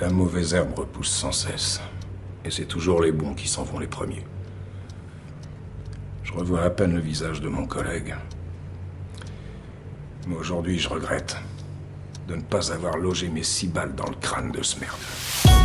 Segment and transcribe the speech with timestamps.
[0.00, 1.80] La mauvaise herbe repousse sans cesse.
[2.44, 4.24] Et c'est toujours les bons qui s'en vont les premiers.
[6.24, 8.16] Je revois à peine le visage de mon collègue.
[10.26, 11.36] Mais aujourd'hui, je regrette
[12.26, 15.55] de ne pas avoir logé mes six balles dans le crâne de ce merde.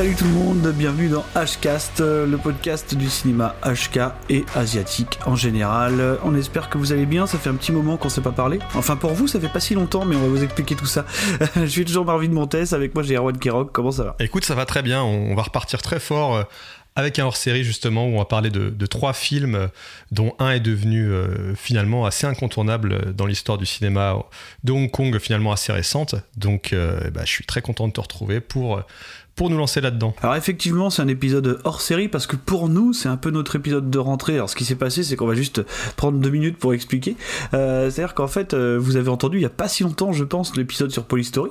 [0.00, 3.98] Salut tout le monde, bienvenue dans Hcast, le podcast du cinéma HK
[4.30, 6.18] et asiatique en général.
[6.24, 8.60] On espère que vous allez bien, ça fait un petit moment qu'on s'est pas parlé.
[8.74, 11.04] Enfin pour vous, ça fait pas si longtemps, mais on va vous expliquer tout ça.
[11.54, 14.16] Je suis toujours Marvin Montes, avec moi j'ai Erwan Kirok, comment ça va?
[14.20, 16.44] Écoute, ça va très bien, on va repartir très fort euh,
[16.96, 19.68] avec un hors-série justement où on va parler de, trois films euh,
[20.10, 24.16] dont un est devenu euh, finalement assez incontournable dans l'histoire du cinéma
[24.64, 26.14] de Hong Kong finalement assez récente.
[26.36, 28.82] Donc euh, bah, je suis très content de te retrouver pour, euh,
[29.40, 30.14] pour nous lancer là-dedans.
[30.22, 33.56] Alors effectivement, c'est un épisode hors série parce que pour nous, c'est un peu notre
[33.56, 34.34] épisode de rentrée.
[34.34, 35.62] Alors ce qui s'est passé, c'est qu'on va juste
[35.96, 37.16] prendre deux minutes pour expliquer.
[37.54, 40.24] Euh, C'est-à-dire qu'en fait, euh, vous avez entendu il y a pas si longtemps, je
[40.24, 41.48] pense, l'épisode sur Polystory.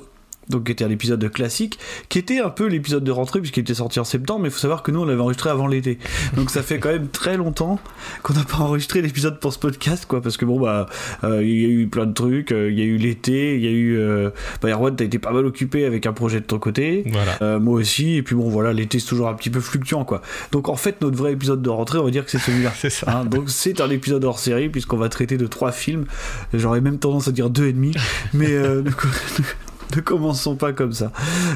[0.50, 1.78] Donc qui était un épisode classique,
[2.10, 4.60] qui était un peu l'épisode de rentrée puisqu'il était sorti en septembre, mais il faut
[4.60, 6.00] savoir que nous on l'avait enregistré avant l'été.
[6.36, 7.80] Donc ça fait quand même très longtemps
[8.24, 10.88] qu'on n'a pas enregistré l'épisode pour ce podcast, quoi, parce que bon bah
[11.24, 13.64] euh, il y a eu plein de trucs, euh, il y a eu l'été, il
[13.64, 16.46] y a eu euh, bah Erwan t'as été pas mal occupé avec un projet de
[16.46, 17.60] ton côté, Voilà.
[17.60, 20.22] moi aussi, et puis bon voilà l'été c'est toujours un petit peu fluctuant quoi.
[20.52, 22.72] Donc en fait notre vrai épisode de rentrée on va dire que c'est celui-là.
[22.80, 23.12] C'est ça.
[23.12, 26.06] Hein, donc c'est un épisode hors série puisqu'on va traiter de trois films.
[26.54, 27.94] J'aurais même tendance à dire deux et demi,
[28.34, 28.48] mais
[29.96, 31.12] ne, co- ne commençons pas comme ça.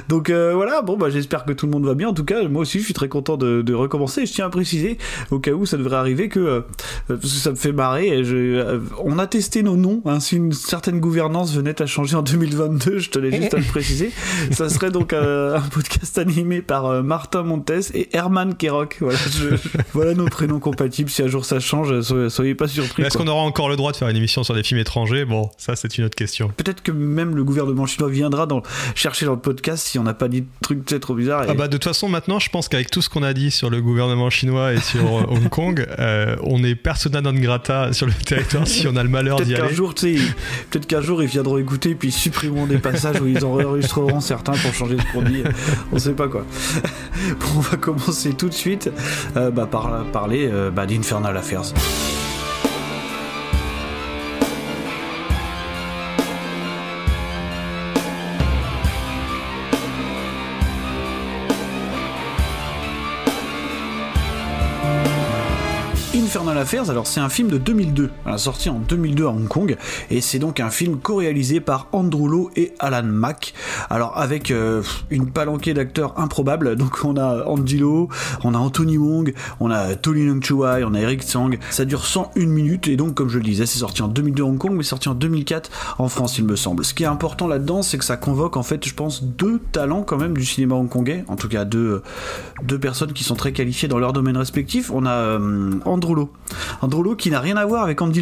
[0.10, 2.10] Donc euh, voilà, bon bah j'espère que tout le monde va bien.
[2.10, 4.26] En tout cas, moi aussi je suis très content de, de recommencer.
[4.26, 4.98] Je tiens à préciser,
[5.32, 6.62] au cas où ça devrait arriver, que euh,
[7.08, 8.08] parce que ça me fait marrer.
[8.08, 10.02] et je- euh, on a testé nos noms.
[10.06, 13.64] hein, si une certaine gouvernance venait à changer en 2022, je tenais juste à le
[13.64, 14.12] préciser.
[14.52, 18.98] Ça serait donc un podcast animé par Martin Montes et Herman Kerok.
[19.02, 21.10] Voilà, je- je- voilà nos prénoms compatibles.
[21.10, 23.04] Si un jour ça change, soyez, soyez pas surpris.
[23.04, 25.26] Est-ce qu'on aura encore le droit de faire une émission sur des films étrangers?
[25.26, 26.52] Bon, ça c'est une autre question.
[26.58, 28.64] Peut-être que même le gouvernement chinois viendra dans,
[28.96, 31.44] chercher dans le podcast si on n'a pas dit de trucs peut-être trop bizarres.
[31.44, 33.52] et- Ah bah de toute façon maintenant je pense qu'avec tout ce qu'on a dit
[33.52, 37.92] sur le gouvernement chinois et sur euh, Hong Kong, euh, on est persona non grata
[37.94, 39.74] sur le territoire si on a le malheur d'y aller.
[39.74, 44.22] jour, peut-être qu'un jour ils viendront écouter puis ils supprimeront des passages où ils enregistreront
[44.22, 45.44] certains pour changer qu'on dit.
[45.92, 46.46] On sait pas quoi.
[47.40, 48.90] Bon, on va commencer tout de suite
[49.38, 51.74] euh, bah, par parler euh, bah, d'Infernal Affairs.
[66.56, 69.76] Alors c'est un film de 2002, voilà, sorti en 2002 à Hong Kong,
[70.12, 73.54] et c'est donc un film co-réalisé par Andrew Lowe et Alan Mack.
[73.90, 78.08] Alors avec euh, une palanquée d'acteurs improbables, donc on a Andy Lau,
[78.44, 81.58] on a Anthony Wong, on a Tony Leung Chuai, on a Eric Tsang.
[81.72, 84.46] Ça dure 101 minutes, et donc comme je le disais, c'est sorti en 2002 à
[84.46, 86.86] Hong Kong, mais sorti en 2004 en France, il me semble.
[86.86, 90.04] Ce qui est important là-dedans, c'est que ça convoque en fait, je pense, deux talents
[90.04, 92.04] quand même du cinéma hongkongais, en tout cas deux,
[92.64, 94.92] deux personnes qui sont très qualifiées dans leur domaine respectif.
[94.94, 96.30] On a euh, Andrew Lowe.
[96.82, 98.02] Andrew Lowe qui n'a rien à voir avec.
[98.02, 98.22] Andrew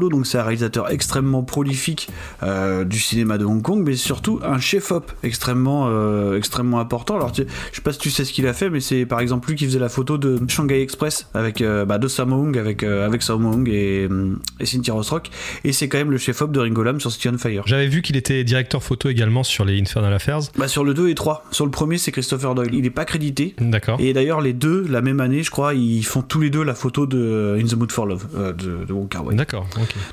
[0.00, 2.08] Lowe, donc c'est un réalisateur extrêmement prolifique
[2.42, 7.16] euh, du cinéma de Hong Kong, mais surtout un chef-op extrêmement, euh, extrêmement important.
[7.16, 9.20] Alors tu- je sais pas si tu sais ce qu'il a fait, mais c'est par
[9.20, 12.56] exemple lui qui faisait la photo de Shanghai Express avec euh, bah, de Sammo Hung,
[12.58, 15.30] avec avec Sammo Hung et, hum, et Cynthia Rothrock,
[15.64, 17.62] et c'est quand même le chef-op de Ringo Lam sur City on Fire.
[17.66, 20.40] J'avais vu qu'il était directeur photo également sur les Infernal Affairs.
[20.56, 21.44] Bah sur le 2 et 3.
[21.50, 22.74] Sur le premier, c'est Christopher Doyle.
[22.74, 23.54] Il est pas crédité.
[23.60, 23.98] D'accord.
[24.00, 26.74] Et d'ailleurs, les deux, la même année, je crois, ils font tous les deux la
[26.74, 29.34] photo de In the Mood for Love euh, de, de Wong Kar-wai.
[29.34, 29.66] D'accord.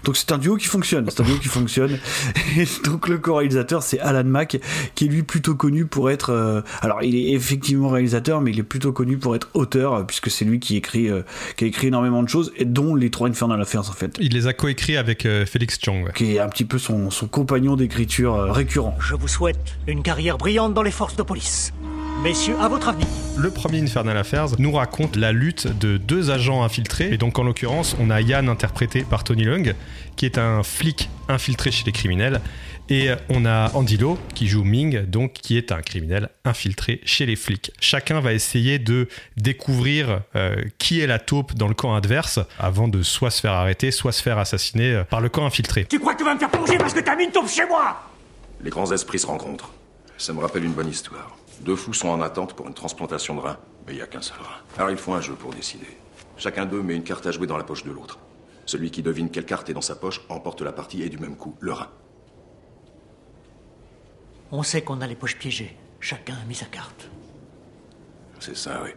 [0.04, 1.98] Donc c'est un duo qui fonctionne, c'est un duo qui fonctionne.
[2.58, 4.58] Et donc le co-réalisateur c'est Alan Mack,
[4.96, 8.60] qui est lui plutôt connu pour être, euh, alors il est effectivement réalisateur, mais il
[8.60, 11.22] est plutôt connu pour être auteur, euh, puisque c'est lui qui écrit, euh,
[11.58, 14.34] qui a écrit énormément de choses, et dont les trois Infernal Affairs en fait, Il
[14.34, 16.06] les a coécrits avec euh, Félix Chong.
[16.06, 16.12] ouais.
[16.14, 18.96] qui est un petit peu son, son compagnon d'écriture euh, récurrent.
[19.00, 19.58] Je vous souhaite
[19.88, 21.74] une carrière brillante dans les forces de police.
[22.22, 23.08] Messieurs, à votre avenir.
[23.38, 27.12] Le premier Infernal Affairs nous raconte la lutte de deux agents infiltrés.
[27.12, 29.74] Et donc, en l'occurrence, on a Yann interprété par Tony Leung,
[30.16, 32.42] qui est un flic infiltré chez les criminels.
[32.90, 37.26] Et on a Andy Lau, qui joue Ming, donc qui est un criminel infiltré chez
[37.26, 37.72] les flics.
[37.80, 39.08] Chacun va essayer de
[39.38, 43.54] découvrir euh, qui est la taupe dans le camp adverse avant de soit se faire
[43.54, 45.86] arrêter, soit se faire assassiner euh, par le camp infiltré.
[45.86, 47.66] Tu crois que tu vas me faire plonger parce que t'as mis une taupe chez
[47.66, 48.02] moi?
[48.62, 49.72] Les grands esprits se rencontrent.
[50.18, 51.38] Ça me rappelle une bonne histoire.
[51.62, 53.58] Deux fous sont en attente pour une transplantation de rein.
[53.86, 54.62] Mais il n'y a qu'un seul rein.
[54.78, 55.88] Alors ils font un jeu pour décider.
[56.38, 58.20] Chacun d'eux met une carte à jouer dans la poche de l'autre.
[58.66, 61.36] Celui qui devine quelle carte est dans sa poche emporte la partie et du même
[61.36, 61.90] coup le rein.
[64.52, 65.76] On sait qu'on a les poches piégées.
[66.00, 67.10] Chacun a mis sa carte.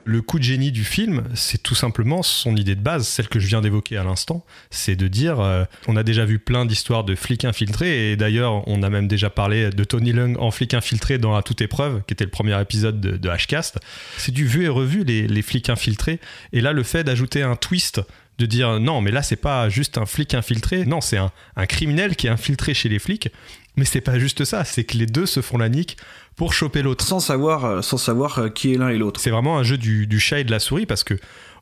[0.04, 3.38] Le coup de génie du film, c'est tout simplement son idée de base, celle que
[3.38, 7.04] je viens d'évoquer à l'instant, c'est de dire, euh, on a déjà vu plein d'histoires
[7.04, 10.75] de flics infiltrés, et d'ailleurs, on a même déjà parlé de Tony Lung en flic
[10.75, 13.78] infiltré dans À toute épreuve, qui était le premier épisode de, de Hcast.
[14.16, 16.20] C'est du vu et revu, les, les flics infiltrés,
[16.52, 18.00] et là, le fait d'ajouter un twist
[18.38, 21.66] de dire non, mais là, c'est pas juste un flic infiltré, non, c'est un, un
[21.66, 23.31] criminel qui est infiltré chez les flics.
[23.76, 25.99] Mais c'est pas juste ça, c'est que les deux se font la nique
[26.36, 27.04] pour choper l'autre.
[27.04, 29.20] Sans savoir, euh, sans savoir euh, qui est l'un et l'autre.
[29.20, 31.14] C'est vraiment un jeu du, du chat et de la souris parce que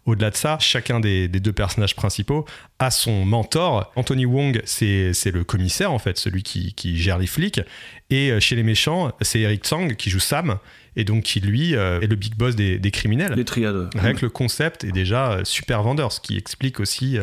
[0.04, 2.44] au-delà de ça, chacun des, des deux personnages principaux
[2.78, 3.90] a son mentor.
[3.96, 7.60] Anthony Wong, c'est le commissaire en fait, celui qui, qui gère les flics.
[8.10, 10.58] Et euh, chez les méchants, c'est Eric Tsang qui joue Sam
[10.96, 13.32] et donc qui lui est le big boss des, des criminels.
[13.34, 13.90] Les triades.
[13.96, 17.18] Rien que le concept est déjà super vendeur, ce qui explique aussi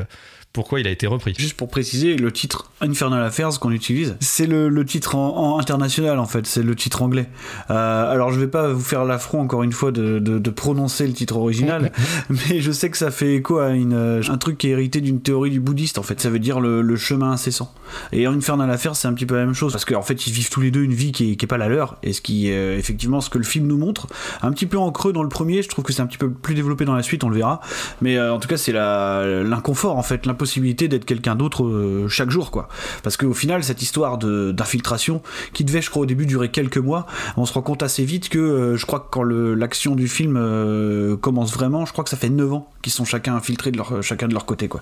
[0.53, 1.33] pourquoi il a été repris.
[1.38, 5.59] Juste pour préciser, le titre Infernal Affairs qu'on utilise, c'est le, le titre en, en
[5.59, 7.30] international en fait, c'est le titre anglais.
[7.69, 11.07] Euh, alors je vais pas vous faire l'affront encore une fois de, de, de prononcer
[11.07, 11.92] le titre original,
[12.30, 15.21] mais je sais que ça fait écho à une, un truc qui est hérité d'une
[15.21, 16.19] théorie du bouddhiste en fait.
[16.19, 17.74] Ça veut dire le, le chemin incessant.
[18.12, 20.50] Et Infernal Affairs, c'est un petit peu la même chose parce qu'en fait ils vivent
[20.50, 22.50] tous les deux une vie qui est, qui est pas la leur et ce qui
[22.50, 24.07] est euh, effectivement ce que le film nous montre,
[24.42, 25.62] un petit peu en creux dans le premier.
[25.62, 27.62] Je trouve que c'est un petit peu plus développé dans la suite, on le verra.
[28.01, 32.52] Mais euh, en tout cas c'est l'inconfort en fait, d'être quelqu'un d'autre euh, chaque jour
[32.52, 32.68] quoi.
[33.04, 35.22] Parce qu'au final cette histoire de- d'infiltration
[35.54, 37.06] qui devait je crois au début durer quelques mois,
[37.38, 40.08] on se rend compte assez vite que euh, je crois que quand le- l'action du
[40.08, 43.72] film euh, commence vraiment, je crois que ça fait 9 ans qu'ils sont chacun infiltrés
[43.72, 44.82] de leur, chacun de leur côté quoi.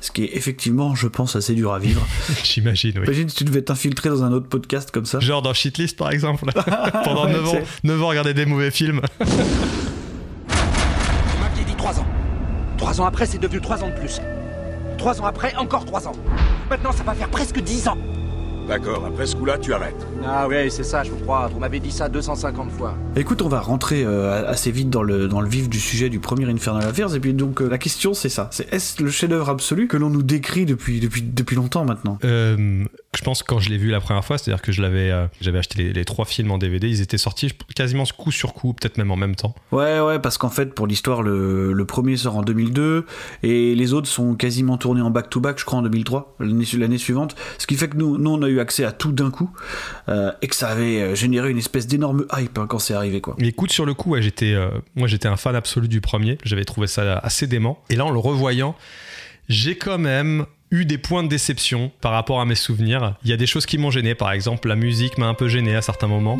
[0.00, 2.06] Ce qui est effectivement je pense assez dur à vivre.
[2.44, 3.04] J'imagine, oui.
[3.04, 5.20] Imagine si tu devais t'infiltrer dans un autre podcast comme ça.
[5.20, 6.44] Genre dans Shitlist par exemple.
[7.04, 9.00] Pendant Ouais, 9 ans, c'est- 9 ans, regarder des mauvais films.
[9.20, 9.26] Vous
[11.40, 12.06] m'aviez dit trois ans.
[12.78, 14.20] Trois ans après, c'est devenu trois ans de plus.
[14.98, 16.12] Trois ans après, encore trois ans.
[16.70, 17.98] Maintenant, ça va faire presque dix ans.
[18.66, 20.06] D'accord, après ce coup-là, tu arrêtes.
[20.24, 21.48] Ah ouais, c'est ça, je vous crois.
[21.48, 22.94] Vous m'avez dit ça 250 fois.
[23.14, 26.18] Écoute, on va rentrer euh, assez vite dans le, dans le vif du sujet du
[26.18, 27.14] premier Infernal Affairs.
[27.14, 30.08] Et puis donc euh, la question c'est ça, c'est est-ce le chef-d'œuvre absolu que l'on
[30.08, 32.18] nous décrit depuis, depuis, depuis longtemps maintenant?
[32.24, 32.84] Euh,
[33.16, 35.26] je pense que quand je l'ai vu la première fois, c'est-à-dire que je l'avais, euh,
[35.40, 38.72] j'avais acheté les, les trois films en DVD, ils étaient sortis quasiment coup sur coup,
[38.72, 39.54] peut-être même en même temps.
[39.72, 43.06] Ouais, ouais, parce qu'en fait, pour l'histoire, le, le premier sort en 2002
[43.42, 47.36] et les autres sont quasiment tournés en back-to-back, je crois, en 2003, l'année suivante.
[47.58, 49.50] Ce qui fait que nous, nous, on a eu accès à tout d'un coup
[50.08, 53.20] euh, et que ça avait euh, généré une espèce d'énorme hype hein, quand c'est arrivé,
[53.20, 53.36] quoi.
[53.38, 56.38] Mais écoute, sur le coup, ouais, j'étais, euh, moi j'étais un fan absolu du premier,
[56.44, 57.82] j'avais trouvé ça assez dément.
[57.90, 58.74] Et là, en le revoyant,
[59.48, 63.14] j'ai quand même eu des points de déception par rapport à mes souvenirs.
[63.22, 65.48] Il y a des choses qui m'ont gêné, par exemple, la musique m'a un peu
[65.48, 66.38] gêné à certains moments.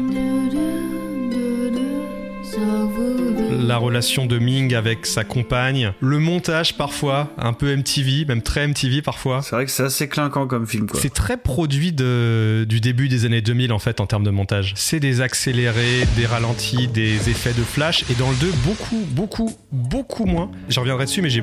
[3.67, 8.69] La relation de Ming avec sa compagne, le montage parfois, un peu MTV, même très
[8.69, 9.41] MTV parfois.
[9.41, 10.87] C'est vrai que c'est assez clinquant comme film.
[10.93, 14.75] C'est très produit de, du début des années 2000 en fait en termes de montage.
[14.77, 19.51] C'est des accélérés, des ralentis, des effets de flash et dans le 2 beaucoup, beaucoup,
[19.73, 20.51] beaucoup moins.
[20.69, 21.43] J'en reviendrai dessus mais j'ai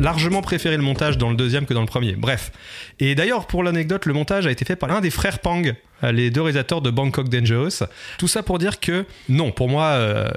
[0.00, 2.16] largement préféré le montage dans le deuxième que dans le premier.
[2.16, 2.50] Bref.
[2.98, 6.30] Et d'ailleurs pour l'anecdote, le montage a été fait par l'un des frères Pang, les
[6.30, 7.84] deux réalisateurs de Bangkok Dangerous.
[8.18, 10.28] Tout ça pour dire que non, pour moi, euh,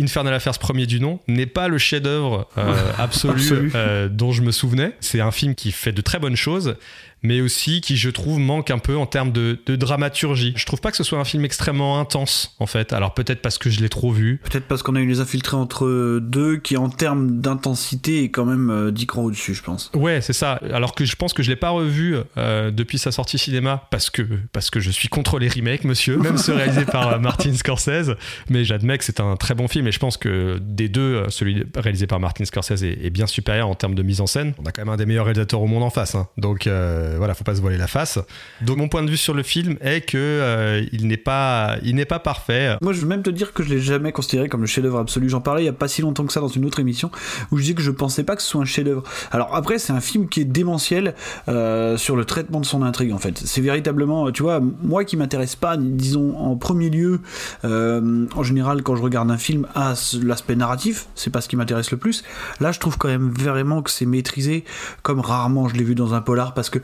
[0.00, 3.72] Infernal Affairs premier du nom n'est pas le chef-d'œuvre euh, absolu, Absolu.
[3.74, 4.92] euh, dont je me souvenais.
[5.00, 6.76] C'est un film qui fait de très bonnes choses,
[7.22, 10.52] mais aussi qui, je trouve, manque un peu en termes de, de dramaturgie.
[10.56, 12.92] Je trouve pas que ce soit un film extrêmement intense, en fait.
[12.92, 14.40] Alors peut-être parce que je l'ai trop vu.
[14.44, 18.44] Peut-être parce qu'on a eu les infiltrés entre deux qui, en termes d'intensité, est quand
[18.44, 19.90] même euh, 10 crans au-dessus, je pense.
[19.94, 20.60] Ouais, c'est ça.
[20.72, 24.10] Alors que je pense que je l'ai pas revu euh, depuis sa sortie cinéma parce
[24.10, 24.22] que
[24.52, 26.16] parce que je suis contre les remakes, monsieur.
[26.28, 28.14] Même ceux réalisés par euh, Martin Scorsese.
[28.50, 31.28] Mais j'admets que c'est un très bon film et je pense que des deux, euh,
[31.30, 34.54] celui réalisé par Martin Scorsese est, est bien supérieur en termes de mise en scène.
[34.58, 36.14] On a quand même un des meilleurs réalisateurs au monde en face.
[36.14, 36.28] hein.
[36.36, 38.18] Donc euh, voilà, faut pas se voiler la face.
[38.62, 41.94] Donc mon point de vue sur le film est que euh, il n'est pas il
[41.94, 42.76] n'est pas parfait.
[42.82, 45.28] Moi, je veux même te dire que je l'ai jamais considéré comme le chef-d'œuvre absolu.
[45.28, 47.10] J'en parlais il y a pas si longtemps que ça dans une autre émission
[47.50, 49.02] où je disais que je pensais pas que ce soit un chef-d'œuvre.
[49.30, 51.14] Alors après, c'est un film qui est démentiel
[51.48, 53.12] euh, sur le traitement de son intrigue.
[53.12, 57.20] En fait, c'est véritablement, tu vois, moi qui m'intéresse pas, disons en premier lieu,
[57.64, 61.56] euh, en général quand je regarde un film à l'aspect narratif, c'est pas ce qui
[61.56, 62.24] m'intéresse le plus.
[62.60, 64.64] Là, je trouve quand même vraiment que c'est maîtrisé
[65.02, 66.78] comme rarement je l'ai vu dans un polar parce que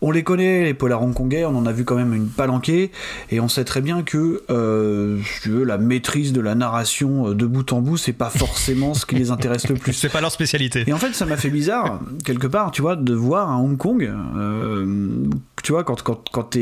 [0.00, 2.90] on les connaît, les polars hongkongais, on en a vu quand même une palanquée,
[3.30, 7.28] et on sait très bien que, euh, si tu veux, la maîtrise de la narration
[7.30, 9.92] euh, de bout en bout, c'est pas forcément ce qui les intéresse le plus.
[9.98, 10.84] C'est pas leur spécialité.
[10.86, 13.76] Et en fait, ça m'a fait bizarre, quelque part, tu vois, de voir un Hong
[13.76, 15.26] Kong, euh,
[15.62, 16.56] tu vois, quand, quand, quand,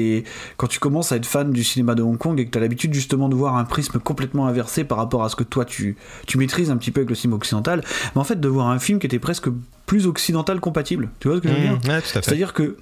[0.57, 2.61] quand tu commences à être fan du cinéma de Hong Kong et que tu as
[2.61, 5.97] l'habitude justement de voir un prisme complètement inversé par rapport à ce que toi tu,
[6.27, 7.83] tu maîtrises un petit peu avec le cinéma occidental,
[8.15, 9.49] mais en fait de voir un film qui était presque
[9.87, 11.11] plus occidental compatible.
[11.21, 11.79] Tu vois ce que je veux dire?
[11.85, 12.01] Mmh, ouais.
[12.05, 12.77] C'est-à-dire que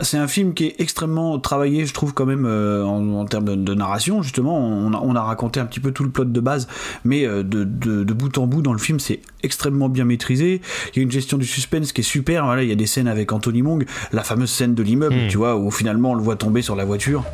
[0.00, 3.44] c'est un film qui est extrêmement travaillé, je trouve, quand même, euh, en, en termes
[3.44, 4.58] de, de narration, justement.
[4.58, 6.66] On a, on a raconté un petit peu tout le plot de base,
[7.04, 10.60] mais euh, de, de- de bout en bout, dans le film, c'est extrêmement bien maîtrisé.
[10.94, 12.44] Il y a une gestion du suspense qui est super.
[12.44, 15.28] Voilà, il y a des scènes avec Anthony Mong, la fameuse scène de l'immeuble, Hmm.
[15.28, 17.24] tu vois, où finalement on le voit tomber sur la voiture.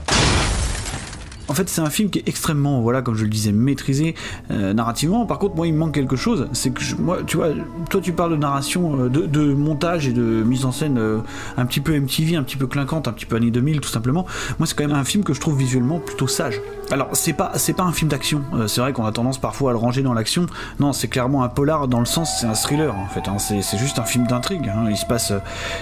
[1.51, 4.15] En fait, c'est un film qui est extrêmement, voilà, comme je le disais, maîtrisé
[4.53, 5.27] euh, narrativement.
[5.27, 6.47] Par contre, moi, il me manque quelque chose.
[6.53, 7.49] C'est que, moi, tu vois,
[7.91, 11.19] toi, tu parles de narration, euh, de, montage et de mise en scène euh,
[11.57, 14.27] un petit peu MTV, un petit peu clinquante, un petit peu années 2000, tout simplement.
[14.61, 16.61] Moi, c'est quand même un film que je trouve visuellement plutôt sage.
[16.93, 18.43] Alors, c'est pas, c'est pas un film d'action.
[18.69, 20.47] C'est vrai qu'on a tendance parfois à le ranger dans l'action.
[20.79, 23.29] Non, c'est clairement un polar dans le sens, c'est un thriller en fait.
[23.29, 23.39] hein.
[23.39, 24.69] C'est, juste un film d'intrigue.
[24.69, 24.87] hein.
[24.89, 25.33] Il se passe,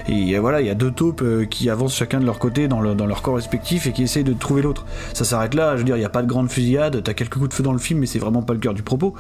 [0.09, 2.95] et voilà, il y a deux taupes qui avancent chacun de leur côté dans, le-
[2.95, 4.85] dans leur corps respectif et qui essayent de trouver l'autre.
[5.15, 5.73] Ça s'arrête là.
[5.75, 7.03] Je veux dire, il n'y a pas de grande fusillade.
[7.03, 8.83] T'as quelques coups de feu dans le film, mais c'est vraiment pas le cœur du
[8.83, 9.15] propos.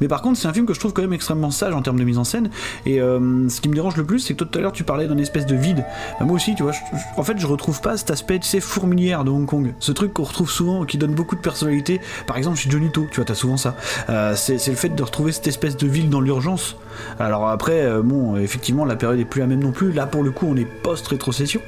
[0.00, 1.98] Mais par contre, c'est un film que je trouve quand même extrêmement sage en termes
[1.98, 2.50] de mise en scène.
[2.86, 5.06] Et euh, ce qui me dérange le plus, c'est que tout à l'heure, tu parlais
[5.06, 5.84] d'un espèce de vide.
[6.18, 6.72] Bah, moi aussi, tu vois,
[7.16, 9.74] en fait, je retrouve pas cet aspect, tu sais, fourmilière de Hong Kong.
[9.78, 12.00] Ce truc qu'on retrouve souvent, qui donne beaucoup de personnalité.
[12.26, 13.76] Par exemple, chez Johnny To, tu vois, t'as souvent ça.
[14.08, 16.76] Euh, c'est le fait de retrouver cette espèce de ville dans l'urgence.
[17.18, 19.92] Alors après, euh, bon, effectivement, la période est plus la même non plus.
[19.92, 21.60] Là, pour le coup, on est post-rétrocession.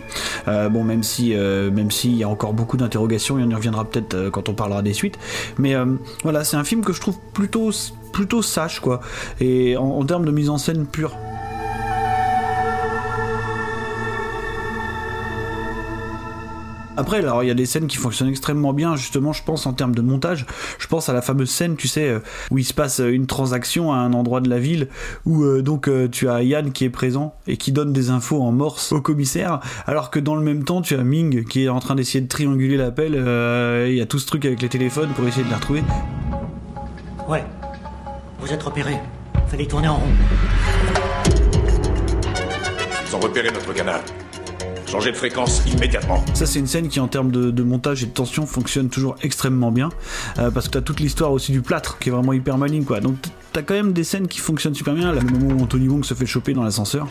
[0.46, 4.15] Bon, même si, même s'il y a encore beaucoup d'interrogations, et on y reviendra peut-être
[4.16, 5.18] euh, quand on parlera des suites.
[5.58, 5.86] Mais euh,
[6.22, 7.70] voilà, c'est un film que je trouve plutôt,
[8.12, 9.00] plutôt sage, quoi.
[9.40, 11.16] Et en, en termes de mise en scène pure.
[16.96, 19.72] Après, alors il y a des scènes qui fonctionnent extrêmement bien, justement, je pense en
[19.72, 20.46] termes de montage.
[20.78, 23.26] Je pense à la fameuse scène, tu sais, euh, où il se passe euh, une
[23.26, 24.88] transaction à un endroit de la ville,
[25.26, 28.42] où euh, donc euh, tu as Yann qui est présent et qui donne des infos
[28.42, 31.68] en morse au commissaire, alors que dans le même temps, tu as Ming qui est
[31.68, 33.14] en train d'essayer de trianguler l'appel.
[33.14, 35.82] euh, Il y a tout ce truc avec les téléphones pour essayer de la retrouver.
[37.28, 37.44] Ouais.
[38.40, 38.96] Vous êtes repéré.
[39.48, 40.12] Fallait tourner en rond.
[43.08, 44.00] Ils ont repéré notre canal.
[44.86, 46.24] Changez de fréquence immédiatement.
[46.34, 49.72] Ça, c'est une scène qui, en termes de, montage et de tension, fonctionne toujours extrêmement
[49.72, 49.88] bien.
[50.38, 53.00] euh, parce que t'as toute l'histoire aussi du plâtre qui est vraiment hyper maligne, quoi.
[53.00, 53.16] Donc,
[53.52, 55.12] t'as quand même des scènes qui fonctionnent super bien.
[55.12, 57.08] Le moment où Anthony Wong se fait choper dans l'ascenseur.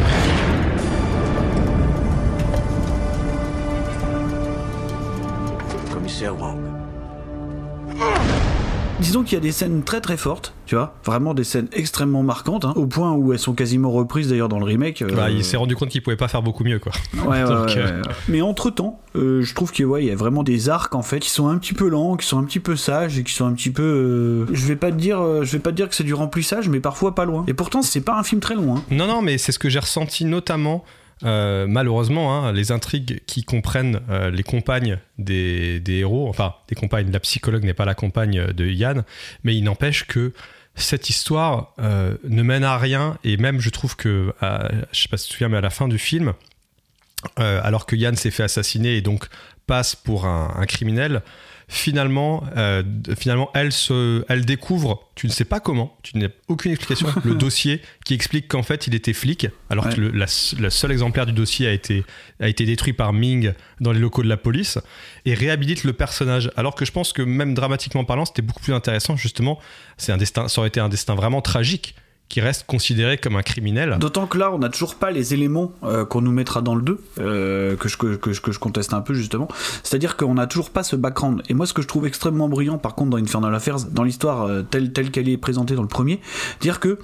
[9.05, 12.23] Disons qu'il y a des scènes très très fortes, tu vois, vraiment des scènes extrêmement
[12.23, 15.03] marquantes, hein, au point où elles sont quasiment reprises d'ailleurs dans le remake.
[15.03, 16.91] euh, Bah, il s'est rendu compte qu'il pouvait pas faire beaucoup mieux, quoi.
[17.13, 18.07] Ouais, ouais, Donc, ouais, euh, ouais.
[18.29, 21.29] Mais entre temps, je trouve qu'il ouais, y a vraiment des arcs en fait qui
[21.29, 23.53] sont un petit peu lents, qui sont un petit peu sages et qui sont un
[23.53, 23.83] petit peu.
[23.83, 26.15] euh, Je vais pas te dire, euh, je vais pas te dire que c'est du
[26.15, 27.43] remplissage, mais parfois pas loin.
[27.47, 28.75] Et pourtant, c'est pas un film très long.
[28.75, 28.81] Hein.
[28.89, 30.83] Non, non, mais c'est ce que j'ai ressenti notamment.
[31.23, 37.11] Euh, malheureusement, hein, les intrigues qui comprennent euh, les compagnes des, héros, enfin, des compagnes,
[37.11, 39.03] la psychologue n'est pas la compagne de Yann,
[39.43, 40.33] mais il n'empêche que
[40.75, 45.07] cette histoire euh, ne mène à rien, et même je trouve que, à- je sais
[45.07, 46.33] pas si tu te souviens, mais à la fin du film,
[47.37, 49.25] alors que Yann s'est fait assassiner et donc
[49.65, 51.23] passe pour un criminel,
[51.67, 52.83] finalement, euh,
[53.17, 57.35] finalement elle, se, elle découvre, tu ne sais pas comment, tu n'as aucune explication, le
[57.35, 59.95] dossier qui explique qu'en fait il était flic, alors Ouais.
[59.95, 60.25] que le la,
[60.59, 62.03] le seul exemplaire du dossier a été,
[62.39, 64.77] a été détruit par Ming dans les locaux de la police,
[65.25, 66.51] et réhabilite le personnage.
[66.55, 69.59] Alors que je pense que même dramatiquement parlant, c'était beaucoup plus intéressant, justement,
[69.97, 71.95] c'est un destin, ça aurait été un destin vraiment tragique
[72.29, 73.97] qui reste considéré comme un criminel.
[73.99, 76.81] D'autant que là, on n'a toujours pas les éléments euh, qu'on nous mettra dans le
[76.81, 79.47] 2, euh, que, je, conteste un peu justement.
[79.83, 81.43] C'est-à-dire qu'on n'a toujours pas ce background.
[81.49, 84.43] Et moi, ce que je trouve extrêmement brillant, par contre, dans Infernal Affairs, dans l'histoire
[84.43, 86.19] euh, telle, qu'elle est présentée dans le premier,
[86.61, 86.99] dire que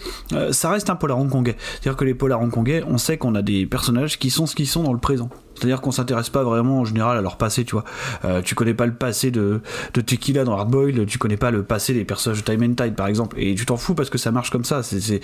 [0.52, 1.56] ça reste un polar hongkongais.
[1.60, 4.68] C'est-à-dire que les polars hongkongais, on sait qu'on a des personnages qui sont ce qu'ils
[4.68, 5.30] sont dans le présent.
[5.56, 7.84] C'est-à-dire qu'on s'intéresse pas vraiment en général à leur passé, tu vois.
[8.26, 9.62] Euh, tu connais pas le passé de,
[9.94, 12.96] de Tequila dans Hardboiled, tu connais pas le passé des personnages de Time and Tide
[12.96, 14.84] par exemple, et tu t'en fous parce que ça marche comme ça.
[14.84, 15.22] C'est,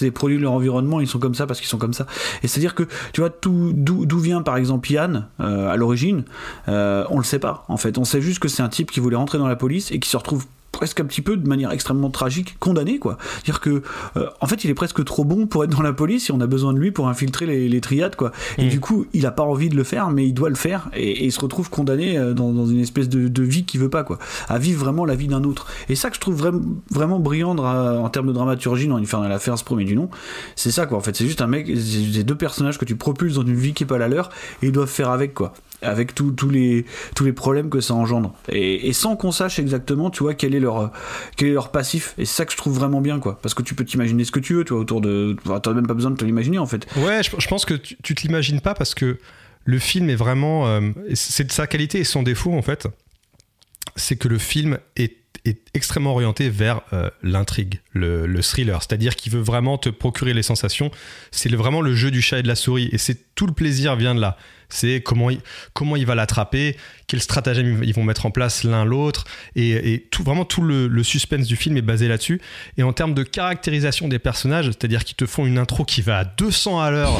[0.00, 2.06] des produits de leur environnement, ils sont comme ça parce qu'ils sont comme ça.
[2.42, 6.24] Et c'est-à-dire que, tu vois, d'où vient par exemple Yann euh, à l'origine,
[6.68, 7.98] euh, on le sait pas en fait.
[7.98, 10.08] On sait juste que c'est un type qui voulait rentrer dans la police et qui
[10.08, 13.18] se retrouve presque un petit peu de manière extrêmement tragique condamné quoi.
[13.44, 13.82] Dire que
[14.16, 16.40] euh, en fait il est presque trop bon pour être dans la police et on
[16.40, 18.32] a besoin de lui pour infiltrer les, triades quoi.
[18.58, 18.68] Et mm.
[18.68, 21.24] du coup il a pas envie de le faire mais il doit le faire et,
[21.24, 24.18] il se retrouve condamné euh, dans, une espèce de, vie qu'il veut pas quoi.
[24.48, 25.66] À vivre vraiment la vie d'un autre.
[25.88, 26.60] Et ça que je trouve vraiment,
[26.90, 30.08] vraiment brillant en termes de dramaturgie dans Infernal Affairs premier du nom.
[30.56, 31.16] C'est ça quoi en fait.
[31.16, 33.86] C'est juste un mec, des deux personnages que tu propulses dans une vie qui est
[33.86, 34.30] pas la leur
[34.62, 36.84] et ils doivent faire avec quoi avec tous les,
[37.14, 38.34] tous les problèmes que ça engendre.
[38.48, 40.92] Et, sans qu'on sache exactement, tu vois, quel est leur,
[41.36, 42.14] quel est leur passif.
[42.18, 43.38] Et ça que je trouve vraiment bien, quoi.
[43.40, 45.36] Parce que tu peux t'imaginer ce que tu veux, tu vois, autour de.
[45.62, 46.86] T'as même pas besoin de te l'imaginer, en fait.
[46.96, 49.18] Ouais, je, pense que tu, tu te l'imagines pas parce que
[49.64, 50.66] le film est vraiment.
[50.66, 52.88] Euh, c'est de sa qualité et son défaut, en fait.
[53.96, 59.32] C'est que le film est est extrêmement orienté vers euh, l'intrigue, le, thriller, c'est-à-dire qu'il
[59.32, 60.90] veut vraiment te procurer les sensations.
[61.30, 63.96] C'est vraiment le jeu du chat et de la souris, et c'est tout le plaisir
[63.96, 64.36] vient de là
[64.70, 69.24] c'est comment il, va l'attraper, quel stratagème ils vont mettre en place l'un l'autre,
[69.56, 72.40] et, vraiment tout le, suspense du film est basé là-dessus.
[72.76, 76.18] Et en termes de caractérisation des personnages, c'est-à-dire qu'ils te font une intro qui va
[76.18, 77.18] à 200 à l'heure.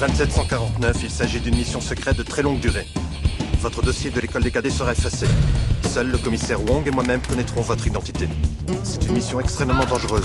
[0.00, 2.86] 2749, il s'agit d'une mission secrète de très longue durée.
[3.60, 5.26] Votre dossier de l'école des cadets sera effacé.
[5.88, 8.28] Seul le commissaire Wong et moi-même connaîtrons votre identité.
[8.84, 10.24] C'est une mission extrêmement dangereuse.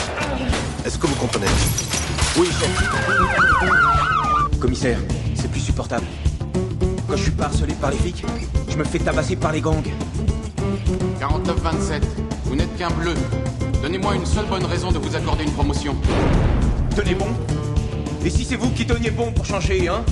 [0.85, 1.47] Est-ce que vous comprenez
[2.37, 2.89] Oui, chef.
[4.59, 4.99] Commissaire,
[5.35, 6.05] c'est plus supportable.
[7.07, 8.23] Quand je suis pas harcelé par les flics,
[8.69, 9.83] je me fais tabasser par les gangs.
[11.19, 12.03] 49-27,
[12.45, 13.13] vous n'êtes qu'un bleu.
[13.81, 15.95] Donnez-moi une seule bonne raison de vous accorder une promotion.
[16.95, 17.27] Tenez bon
[18.23, 20.03] Et si c'est vous qui teniez bon pour changer, hein?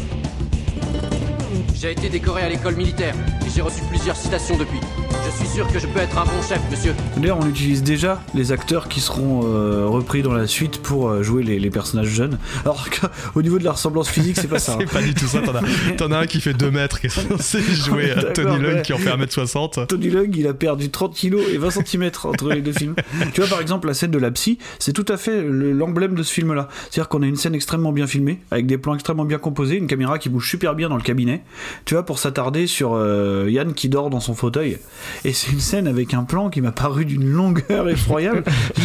[1.75, 3.15] J'ai été décoré à l'école militaire
[3.45, 4.79] et j'ai reçu plusieurs citations depuis.
[5.25, 6.93] Je suis sûr que je peux être un bon chef, monsieur.
[7.17, 11.23] D'ailleurs, on utilise déjà les acteurs qui seront euh, repris dans la suite pour euh,
[11.23, 12.37] jouer les, personnages jeunes.
[12.63, 14.75] Alors qu'au niveau de la ressemblance physique, c'est pas ça.
[14.77, 14.89] c'est hein.
[14.91, 15.41] pas du tout ça.
[15.41, 18.81] T'en as, as, un qui fait 2 mètres qui est censé jouer à Tony Lung
[18.81, 19.87] qui en fait 1m60.
[19.87, 22.95] Tony Lung, il a perdu 30 kilos et 20 cm entre les deux films.
[23.33, 26.23] tu vois, par exemple, la scène de la psy, c'est tout à fait l'emblème de
[26.23, 26.67] ce film-là.
[26.89, 29.87] C'est-à-dire qu'on a une scène extrêmement bien filmée, avec des plans extrêmement bien composés, une
[29.87, 31.40] caméra qui bouge super bien dans le cabinet.
[31.85, 34.77] Tu vois, pour s'attarder sur euh, Yann qui dort dans son fauteuil.
[35.25, 38.43] Et c'est une scène avec un plan qui m'a paru d'une longueur effroyable.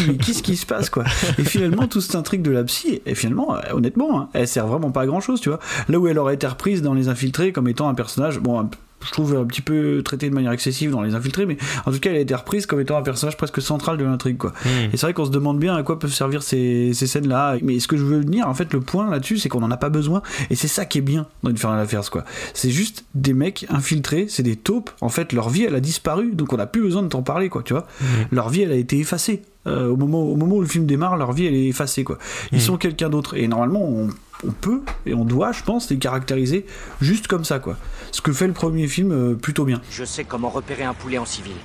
[0.08, 1.04] mais qu'est-ce qui se passe, quoi?
[1.38, 4.66] Et finalement, tout cet intrigue de la psy, et finalement, euh, honnêtement, hein, elle sert
[4.66, 5.58] vraiment pas à grand chose, tu vois.
[5.88, 8.68] Là où elle aurait été reprise dans Les Infiltrés comme étant un personnage, bon,
[9.06, 12.00] je trouve un petit peu traité de manière excessive dans les infiltrés, mais en tout
[12.00, 14.52] cas elle a été reprise comme étant un personnage presque central de l'intrigue quoi.
[14.64, 14.90] Hmm.
[14.92, 17.56] Et c'est vrai qu'on se demande bien à quoi peuvent servir ces, ces scènes là.
[17.62, 19.76] Mais ce que je veux dire, en fait, le point là-dessus, c'est qu'on en a
[19.76, 22.24] pas besoin, et c'est ça qui est bien dans Infernal Affairs quoi.
[22.54, 24.90] C'est juste des mecs infiltrés, c'est des taupes.
[25.00, 27.48] En fait, leur vie elle a disparu, donc on n'a plus besoin de t'en parler
[27.48, 27.86] quoi, tu vois.
[28.00, 28.04] Hmm.
[28.32, 29.42] Leur vie elle a été effacée.
[29.66, 32.18] Euh, au, moment, au moment où le film démarre, leur vie elle est effacée quoi.
[32.52, 32.60] Ils hmm.
[32.60, 33.36] sont quelqu'un d'autre.
[33.36, 34.08] Et normalement, on
[34.44, 36.66] on peut et on doit, je pense, les caractériser
[37.00, 37.76] juste comme ça, quoi.
[38.12, 39.80] Ce que fait le premier film euh, plutôt bien.
[39.90, 41.56] Je sais comment repérer un poulet en civil.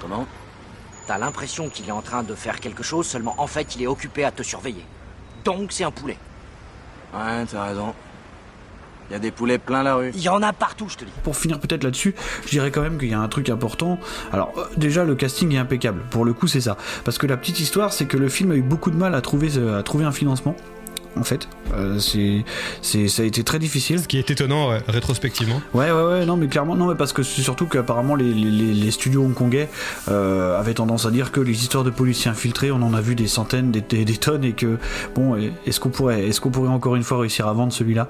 [0.00, 0.26] Comment?
[1.06, 3.86] T'as l'impression qu'il est en train de faire quelque chose, seulement en fait il est
[3.86, 4.84] occupé à te surveiller.
[5.44, 6.18] Donc c'est un poulet.
[7.14, 7.94] Ouais, t'as raison.
[9.08, 10.10] Il y a des poulets plein la rue.
[10.14, 11.10] Il y en a partout, je te dis.
[11.22, 13.98] Pour finir peut-être là-dessus, je dirais quand même qu'il y a un truc important.
[14.34, 16.02] Alors euh, déjà le casting est impeccable.
[16.10, 16.76] Pour le coup c'est ça.
[17.04, 19.22] Parce que la petite histoire c'est que le film a eu beaucoup de mal à
[19.22, 20.54] trouver, euh, à trouver un financement
[21.18, 21.48] en fait.
[21.74, 24.00] Euh, c'est, ça a été très difficile.
[24.00, 25.60] Ce qui est étonnant rétrospectivement.
[25.74, 28.90] Ouais, ouais, ouais, non, mais clairement, non, mais parce que c'est surtout qu'apparemment les, les,
[28.90, 29.68] studios hongkongais
[30.08, 33.14] euh, avaient tendance à dire que les histoires de policiers infiltrés, on en a vu
[33.14, 34.78] des centaines, des, des, tonnes, et que
[35.14, 38.08] bon, est-ce qu'on pourrait, est-ce qu'on pourrait encore une fois réussir à vendre celui-là?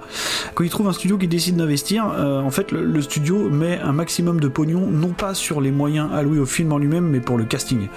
[0.55, 3.93] Quand ils trouvent un studio qui décide d'investir, euh, en fait, le, studio met un
[3.93, 7.39] maximum de pognon, non pas sur les moyens alloués au film en lui-même, mais pour
[7.39, 7.89] le casting.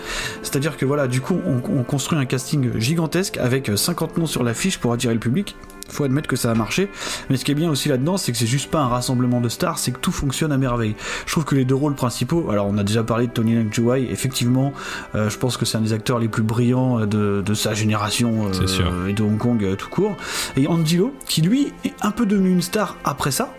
[0.42, 4.44] C'est-à-dire que voilà, du coup, on, on construit un casting gigantesque avec 50 noms sur
[4.44, 5.56] l'affiche pour attirer le public.
[5.90, 6.90] Faut admettre que ça a marché,
[7.30, 9.50] mais ce qui est bien aussi là-dedans, c'est que c'est juste pas un rassemblement de
[9.50, 10.96] stars, c'est que tout fonctionne à merveille.
[11.26, 13.98] Je trouve que les deux rôles principaux, alors on a déjà parlé de Tony Leung
[14.10, 14.72] effectivement,
[15.16, 19.08] euh, je pense que c'est un des acteurs les plus brillants de, sa génération euh,
[19.08, 20.16] et de Hong Kong euh, tout court.
[20.56, 23.54] Et Andy Lo, qui lui est un peu devenu une star après ça,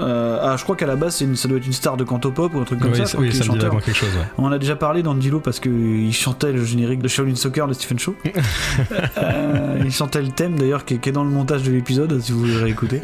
[0.00, 2.30] euh, ah, je crois qu'à la base, une, ça doit être une star de canto
[2.30, 3.18] pop ou un truc comme ça.
[3.18, 4.10] Oui, ça me quelque chose.
[4.38, 7.98] On a déjà parlé d'Andilo parce qu'il chantait le générique de Shaolin Soccer de Stephen
[7.98, 8.14] Shaw.
[9.18, 12.40] euh, il chantait le thème d'ailleurs qui, est dans le montage de l'épisode si vous
[12.40, 13.00] voulez réécouter.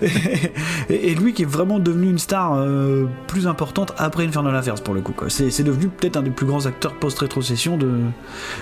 [0.90, 4.94] et, lui qui est vraiment devenu une star euh, plus importante après Infernal Affairs pour
[4.94, 5.14] le coup.
[5.28, 7.90] C'est devenu peut-être un des plus grands acteurs post-rétrocession de,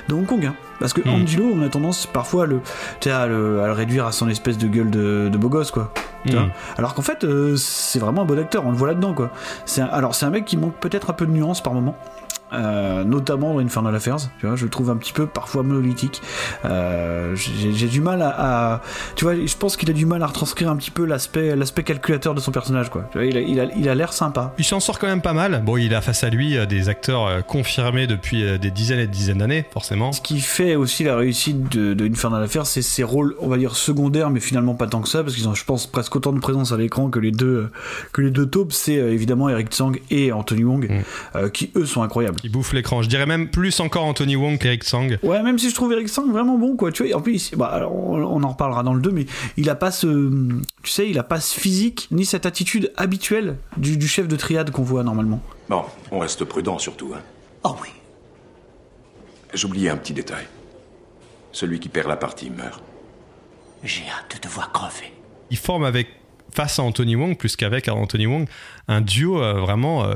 [0.08, 0.44] de Hong Kong.
[0.44, 0.54] Hein.
[0.80, 1.22] Parce que hmm.
[1.22, 2.60] Angelo, on a tendance parfois à le,
[3.06, 5.92] à le, à le réduire à son espèce de gueule de, de beau gosse, quoi.
[6.26, 6.48] Hmm.
[6.76, 9.30] Alors qu'en fait, euh, c'est vraiment un bon acteur, on le voit là-dedans, quoi.
[9.92, 11.96] alors, c'est un mec qui manque peut-être un peu de nuance par moment.
[12.52, 14.16] Euh, notamment dans Infernal Affairs.
[14.38, 16.20] Tu vois, je le trouve un petit peu parfois monolithique.
[16.64, 18.80] Euh, j'ai du mal à,
[19.14, 22.34] tu vois, je pense qu'il a du mal à retranscrire un petit peu l'aspect, calculateur
[22.34, 23.08] de son personnage, quoi.
[23.12, 24.52] Tu vois, il a, l'air sympa.
[24.58, 25.62] Il s'en sort quand même pas mal.
[25.64, 29.12] Bon, il a face à lui euh, des acteurs confirmés depuis des dizaines et des
[29.12, 30.12] dizaines d'années, forcément.
[30.12, 33.58] Ce qui fait aussi la réussite de, de Infernal Affairs, c'est ses rôles, on va
[33.58, 36.32] dire secondaires, mais finalement pas tant que ça, parce qu'ils ont, je pense, presque autant
[36.32, 37.70] de présence à l'écran que les deux,
[38.12, 38.72] que les deux taupes.
[38.72, 40.90] C'est évidemment Eric Tsang et Anthony Wong,
[41.34, 41.50] mm.
[41.50, 42.39] qui eux sont incroyables.
[42.44, 43.02] Ils bouffent l'écran.
[43.02, 45.18] Je dirais même plus encore Anthony Wong qu'Eric Tsang.
[45.22, 46.92] Ouais, même si je trouve Eric Tsang vraiment bon, quoi.
[46.92, 49.26] Tu vois, en plus, bah, alors, on, en reparlera dans le 2, mais
[49.56, 50.30] il a pas ce,
[50.82, 54.36] tu sais, il a pas ce physique ni cette attitude habituelle du, du chef de
[54.36, 55.42] triade qu'on voit normalement.
[55.68, 57.20] Bon, on reste prudent surtout, hein.
[57.62, 57.88] Oh oui.
[59.52, 60.46] J'oubliais un petit détail.
[61.52, 62.82] Celui qui perd la partie meurt.
[63.82, 65.12] J'ai hâte de te voir crever.
[65.50, 66.08] Il forme avec
[66.52, 68.48] face à Anthony Wong plus qu'avec Anthony Wong
[68.88, 70.14] un duo euh, vraiment euh,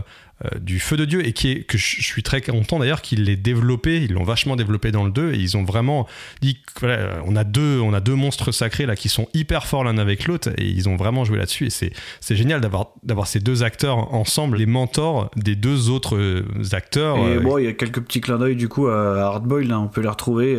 [0.61, 3.37] du feu de Dieu et qui est, que je suis très content d'ailleurs qu'ils l'aient
[3.37, 6.07] développé, ils l'ont vachement développé dans le 2 et ils ont vraiment
[6.43, 9.85] dit voilà, on a deux on a deux monstres sacrés là qui sont hyper forts
[9.85, 13.29] l'un avec l'autre et ils ont vraiment joué là-dessus et c'est c'est génial d'avoir d'avoir
[13.29, 17.17] ces deux acteurs ensemble les mentors des deux autres euh, acteurs.
[17.19, 19.89] Et euh, bon, il y a quelques petits clins d'œil du coup à Hardboil, on
[19.89, 20.59] peut les retrouver.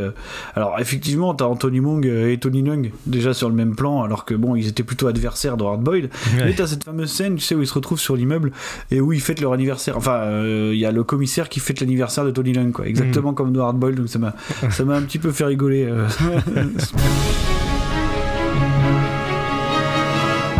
[0.55, 4.33] Alors effectivement, t'as Anthony Mong et Tony Nung déjà sur le même plan alors que
[4.33, 6.03] bon, ils étaient plutôt adversaires dans Hardboil.
[6.03, 6.45] Ouais.
[6.45, 8.51] Mais t'as cette fameuse scène, tu sais où ils se retrouvent sur l'immeuble
[8.91, 11.79] et où ils fêtent leur anniversaire Enfin, euh, il y a le commissaire qui fête
[11.79, 12.87] l'anniversaire de Tony Lung, quoi.
[12.87, 13.35] Exactement mm.
[13.35, 14.33] comme dans Hardboiled, donc ça m'a,
[14.69, 15.85] ça m'a un petit peu fait rigoler.
[15.85, 16.07] Euh.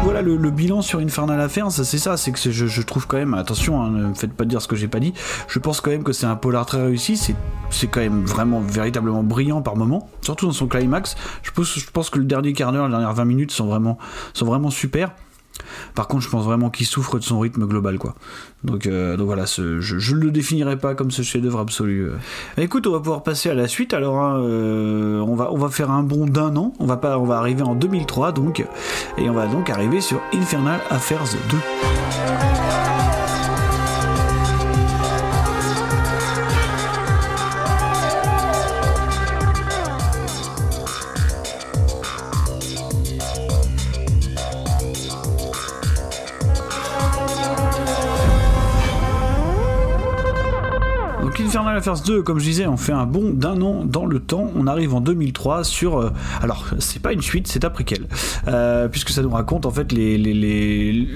[0.03, 3.81] voilà le, bilan sur Infernal Affairs, c'est ça, c'est que je, trouve quand même, attention,
[3.81, 5.13] hein, ne me faites pas dire ce que j'ai pas dit,
[5.47, 7.35] je pense quand même que c'est un polar très réussi, c'est,
[7.69, 11.15] c'est quand même vraiment véritablement brillant par moment, surtout dans son climax.
[11.41, 13.97] Je pense, je pense que le dernier quart d'heure, les dernières 20 minutes sont vraiment,
[14.33, 15.11] sont vraiment super.
[15.93, 18.15] Par contre, je pense vraiment qu'il souffre de son rythme global, quoi.
[18.63, 22.11] Donc, euh, voilà, je ne le définirai pas comme ce chef-d'œuvre absolu.
[22.57, 23.93] Écoute, on va pouvoir passer à la suite.
[23.93, 26.73] Alors, hein, euh, on, va, on va faire un bond d'un an.
[26.79, 28.65] On va, pas, on va arriver en 2003, donc,
[29.17, 32.84] et on va donc arriver sur Infernal Affairs 2.
[51.87, 54.49] Affairs 2, comme je disais, on fait un bond d'un an dans le temps.
[54.55, 55.99] On arrive en 2003 sur.
[55.99, 56.09] Euh,
[56.41, 58.07] alors, c'est pas une suite, c'est après quelle
[58.47, 61.07] euh, Puisque ça nous raconte en fait les, les,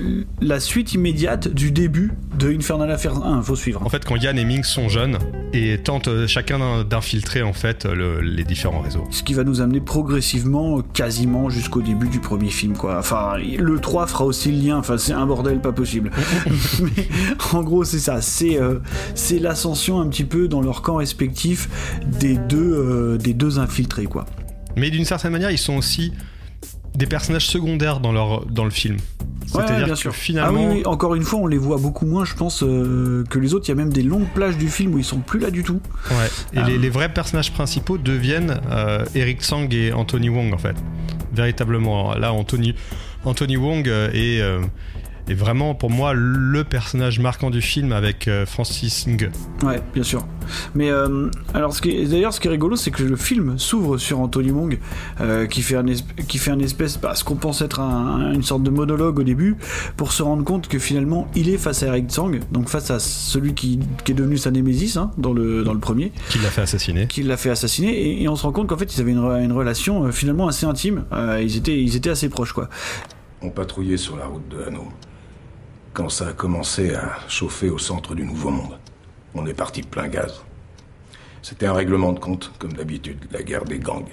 [0.41, 3.41] la suite immédiate du début de Infernal Affairs 1.
[3.41, 3.82] Faut suivre.
[3.84, 5.17] En fait, quand Yann et Ming sont jeunes
[5.53, 9.08] et tentent euh, chacun d'infiltrer en fait les différents réseaux.
[9.10, 12.99] Ce qui va nous amener progressivement, quasiment jusqu'au début du premier film, quoi.
[12.99, 14.77] Enfin, le 3 fera aussi le lien.
[14.77, 16.12] Enfin, c'est un bordel pas possible.
[16.79, 17.08] Mais
[17.53, 18.21] en gros, c'est ça.
[18.21, 18.60] C'est
[19.15, 21.69] c'est l'ascension un petit peu dans leur camp respectif
[22.19, 24.25] des deux, euh, des deux infiltrés, quoi.
[24.75, 26.13] Mais d'une certaine manière, ils sont aussi
[26.95, 28.97] des personnages secondaires dans, leur, dans le film.
[29.45, 30.15] C'est-à-dire que sûr.
[30.15, 30.67] finalement.
[30.69, 33.53] Ah oui, encore une fois, on les voit beaucoup moins, je pense, euh, que les
[33.53, 33.65] autres.
[33.67, 35.63] Il y a même des longues plages du film où ils sont plus là du
[35.63, 35.81] tout.
[36.11, 36.29] Ouais.
[36.53, 36.91] Et les, ah.
[36.91, 40.75] vrais personnages principaux deviennent euh, Eric Sang et Anthony Wong, en fait.
[41.33, 42.13] Véritablement.
[42.15, 42.75] Là, Anthony,
[43.25, 44.41] Anthony Wong est
[45.29, 49.29] et vraiment pour moi le personnage marquant du film avec euh, Francis Ng.
[49.63, 50.25] Ouais, bien sûr.
[50.73, 53.99] Mais euh, alors ce qui d'ailleurs ce qui est rigolo c'est que le film s'ouvre
[53.99, 54.79] sur Anthony Wong
[55.21, 55.85] euh, qui fait un
[56.27, 59.57] qui fait un espèce bah, ce qu'on pense être une sorte de monologue au début
[59.95, 62.97] pour se rendre compte que finalement il est face à Eric Tsang donc face à
[62.97, 66.49] celui qui, qui est devenu sa némésis hein, dans le dans le premier qui l'a
[66.49, 69.11] fait assassiner qui l'a fait assassiner et, on se rend compte qu'en fait ils avaient
[69.11, 71.05] une, une relation finalement assez intime
[71.39, 72.69] ils étaient ils étaient assez proches quoi
[73.41, 74.87] on patrouillait sur la route de Hanau
[75.99, 78.79] quand ça a commencé à chauffer au centre du Nouveau Monde.
[79.35, 80.45] On est parti plein gaz.
[81.41, 84.07] C'était un règlement de compte, comme d'habitude, la guerre des gangs.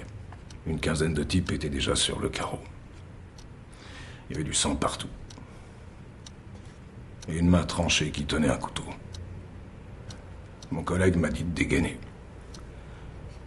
[0.65, 2.59] Une quinzaine de types étaient déjà sur le carreau.
[4.29, 5.07] Il y avait du sang partout.
[7.29, 8.83] Et une main tranchée qui tenait un couteau.
[10.71, 11.97] Mon collègue m'a dit de dégainer.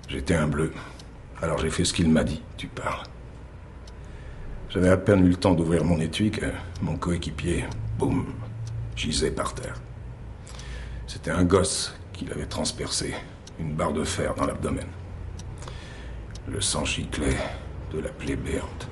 [0.09, 0.73] J'étais un bleu.
[1.43, 3.10] Alors j'ai fait ce qu'il m'a dit, tu parles.
[4.71, 6.47] J'avais à peine eu le temps d'ouvrir mon étui que
[6.81, 7.65] mon coéquipier
[7.99, 8.27] boum,
[8.95, 9.75] gisait par terre.
[11.09, 13.13] C'était un gosse qui l'avait transpercé,
[13.59, 14.87] une barre de fer dans l'abdomen.
[16.49, 17.37] Le sang giclait
[17.93, 18.89] de la plaie béante.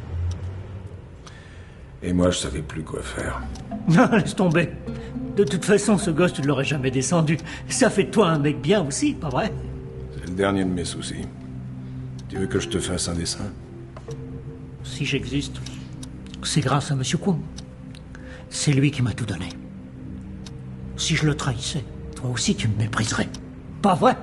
[2.02, 3.40] Et moi, je savais plus quoi faire.
[3.88, 4.70] Non, laisse tomber.
[5.36, 7.38] De toute façon, ce gosse, tu ne l'aurais jamais descendu.
[7.68, 9.52] Ça fait de toi un mec bien aussi, pas vrai?
[10.12, 11.26] C'est le dernier de mes soucis.
[12.28, 13.52] Tu veux que je te fasse un dessin?
[14.98, 15.61] Si j'existe,
[16.42, 17.38] c'est grâce à Monsieur Kwon.
[18.50, 19.48] C'est lui qui m'a tout donné.
[20.96, 21.84] Si je le trahissais,
[22.16, 23.28] Toi aussi, tu me mépriserais.
[23.80, 24.16] Pas vrai?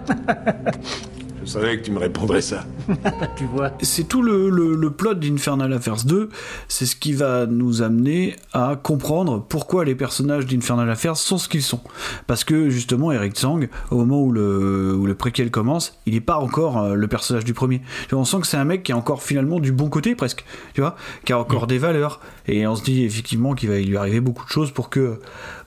[1.46, 2.66] Je savais que tu me répondrais ça.
[3.38, 6.30] Tu vois C'est tout le, le- le plot d'Infernal Affairs 2,
[6.68, 11.48] c'est ce qui va nous amener à comprendre pourquoi les personnages d'Infernal Affairs sont ce
[11.48, 11.82] qu'ils sont.
[12.28, 16.20] Parce que justement, Eric Tsang, au moment où le, où le préquel commence, il n'est
[16.22, 17.82] pas encore euh, le personnage du premier.
[18.08, 20.16] Tu vois, on sent que c'est un mec qui est encore finalement du bon côté
[20.16, 22.22] presque, tu vois, qui a encore des valeurs.
[22.48, 25.20] Et on se dit effectivement qu'il va lui arriver beaucoup de choses pour que,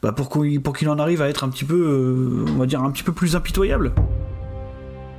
[0.03, 2.67] bah, pour qu'il pour qu'il en arrive à être un petit peu, euh, on va
[2.67, 3.93] dire, un petit peu plus impitoyable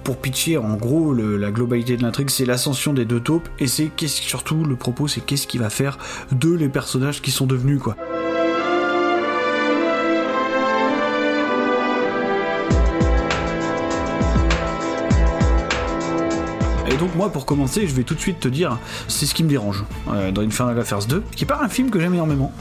[0.04, 3.92] pour pitcher en gros la globalité de l'intrigue c'est l'ascension des deux taupes et c'est
[3.98, 5.98] surtout le propos c'est qu'est-ce qui va faire
[6.32, 7.96] de les personnages qui sont devenus quoi
[17.00, 19.50] donc moi pour commencer je vais tout de suite te dire c'est ce qui me
[19.50, 22.52] dérange euh, dans Infernal Affairs 2 qui est pas un film que j'aime énormément.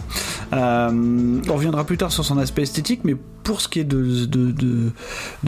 [0.53, 4.93] Euh, on reviendra plus tard sur son aspect esthétique mais pour ce qui est de,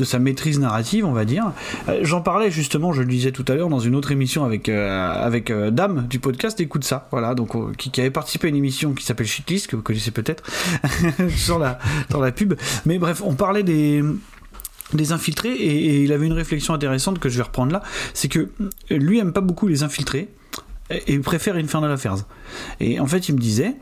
[0.02, 1.52] sa maîtrise narrative on va dire
[1.88, 4.68] euh, j'en parlais justement je le disais tout à l'heure dans une autre émission avec,
[4.68, 8.92] avec Dame du podcast Écoute ça voilà donc qui, qui avait participé à une émission
[8.92, 10.42] qui s'appelle Shitlist que vous connaissez peut-être
[11.36, 11.78] sur la,
[12.10, 12.54] dans la pub.
[12.86, 14.02] Mais bref on parlait des
[14.94, 15.52] des infiltrés.
[15.52, 17.82] Et, il avait une réflexion intéressante que je vais reprendre là.
[18.14, 18.50] C'est que
[18.90, 20.28] lui aime pas beaucoup les infiltrés
[20.90, 22.26] et, et préfère Infernal Affairs
[22.80, 23.76] et en fait il me disait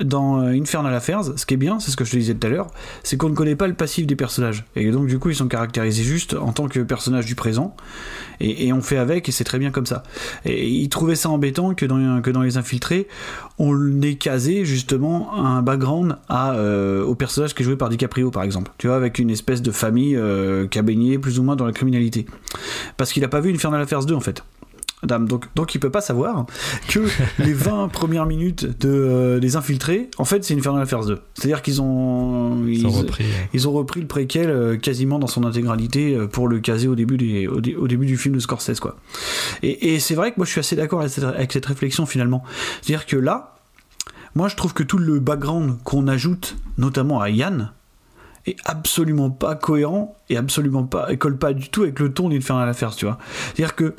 [0.00, 2.46] dans euh, Infernal Affairs, ce qui est bien, c'est ce que je te disais tout
[2.46, 2.68] à l'heure,
[3.02, 4.64] c'est qu'on ne connaît pas le passif des personnages.
[4.76, 7.76] Et donc, du coup, ils sont caractérisés juste en tant que personnages du présent.
[8.40, 10.04] Et, on fait avec, et c'est très bien comme ça.
[10.44, 13.08] Et il trouvait ça embêtant que dans, Les Infiltrés,
[13.58, 18.30] on ait casé justement un background à, euh, au personnage qui est joué par DiCaprio,
[18.30, 18.70] par exemple.
[18.78, 21.66] Tu vois, avec une espèce de famille euh, qui a baigné plus ou moins dans
[21.66, 22.26] la criminalité.
[22.96, 24.44] Parce qu'il a pas vu Infernal Affairs 2, en fait.
[25.04, 26.44] Donc, donc il peut pas savoir
[26.88, 27.00] que
[27.38, 31.20] les 20 premières minutes de, euh, des infiltrés, en fait, c'est Infernal Affairs 2.
[31.34, 33.44] C'est-à-dire qu'ils ont, ils, Ils ont repris, euh.
[33.54, 36.96] ils ont repris le préquel euh, quasiment dans son intégralité euh, pour le caser au
[36.96, 38.96] début, des, au, dé- au début du film de Scorsese, quoi.
[39.62, 42.04] Et, et c'est vrai que moi, je suis assez d'accord avec cette, avec cette réflexion
[42.04, 42.42] finalement.
[42.82, 43.54] C'est-à-dire que là,
[44.34, 47.70] moi, je trouve que tout le background qu'on ajoute, notamment à Yann,
[48.46, 52.28] est absolument pas cohérent et absolument pas, et colle pas du tout avec le ton
[52.30, 53.18] d'Infernal Affairs, tu vois.
[53.54, 53.94] C'est-à-dire que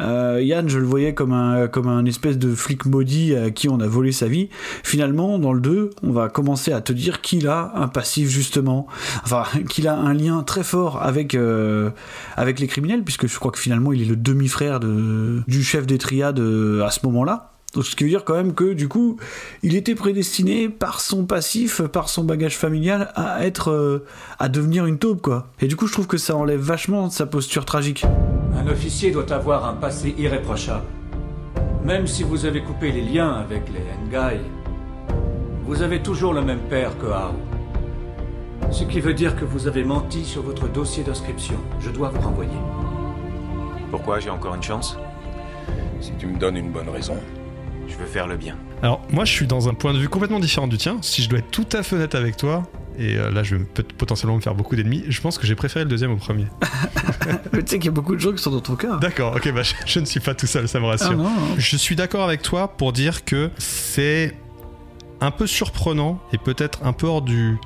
[0.00, 3.68] euh, Yann, je le voyais comme un, comme un espèce de flic maudit à qui
[3.68, 4.48] on a volé sa vie.
[4.84, 8.86] Finalement, dans le 2, on va commencer à te dire qu'il a un passif, justement.
[9.24, 11.90] Enfin, qu'il a un lien très fort avec, euh,
[12.36, 15.86] avec les criminels, puisque je crois que finalement, il est le demi-frère de, du chef
[15.86, 17.52] des triades euh, à ce moment-là.
[17.74, 19.18] Donc, ce qui veut dire quand même que du coup,
[19.62, 24.06] il était prédestiné par son passif, par son bagage familial, à être, euh,
[24.38, 25.48] à devenir une taupe, quoi.
[25.60, 28.06] Et du coup, je trouve que ça enlève vachement de sa posture tragique.
[28.56, 30.86] Un officier doit avoir un passé irréprochable.
[31.84, 34.40] Même si vous avez coupé les liens avec les Ngai,
[35.64, 37.34] vous avez toujours le même père que Hao.
[38.70, 41.56] Ce qui veut dire que vous avez menti sur votre dossier d'inscription.
[41.80, 42.58] Je dois vous renvoyer.
[43.90, 44.98] Pourquoi j'ai encore une chance?
[46.00, 47.16] Si tu me donnes une bonne raison.
[47.88, 48.56] Je veux faire le bien.
[48.82, 50.98] Alors, moi, je suis dans un point de vue complètement différent du tien.
[51.02, 52.62] Si je dois être tout à fait honnête avec toi,
[52.98, 55.54] et euh, là, je vais peut- potentiellement me faire beaucoup d'ennemis, je pense que j'ai
[55.54, 56.46] préféré le deuxième au premier.
[57.52, 58.96] Mais tu sais qu'il y a beaucoup de gens qui sont dans ton cas.
[58.98, 61.10] D'accord, ok, bah, je, je ne suis pas tout seul, ça me rassure.
[61.12, 61.54] Ah non, non.
[61.56, 64.36] Je suis d'accord avec toi pour dire que c'est
[65.20, 67.56] un peu surprenant et peut-être un peu hors du.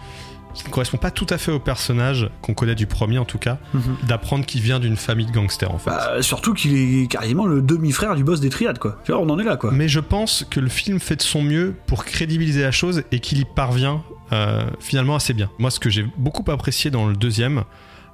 [0.54, 3.38] Qui ne correspond pas tout à fait au personnage qu'on connaît du premier en tout
[3.38, 3.96] cas, Mhm.
[4.06, 5.90] d'apprendre qu'il vient d'une famille de gangsters en fait.
[5.90, 8.98] Bah, surtout qu'il est carrément le demi-frère du boss des triades, quoi.
[9.04, 9.70] Tu vois, on en est là, quoi.
[9.72, 13.20] Mais je pense que le film fait de son mieux pour crédibiliser la chose et
[13.20, 15.50] qu'il y parvient euh, finalement assez bien.
[15.58, 17.64] Moi, ce que j'ai beaucoup apprécié dans le deuxième,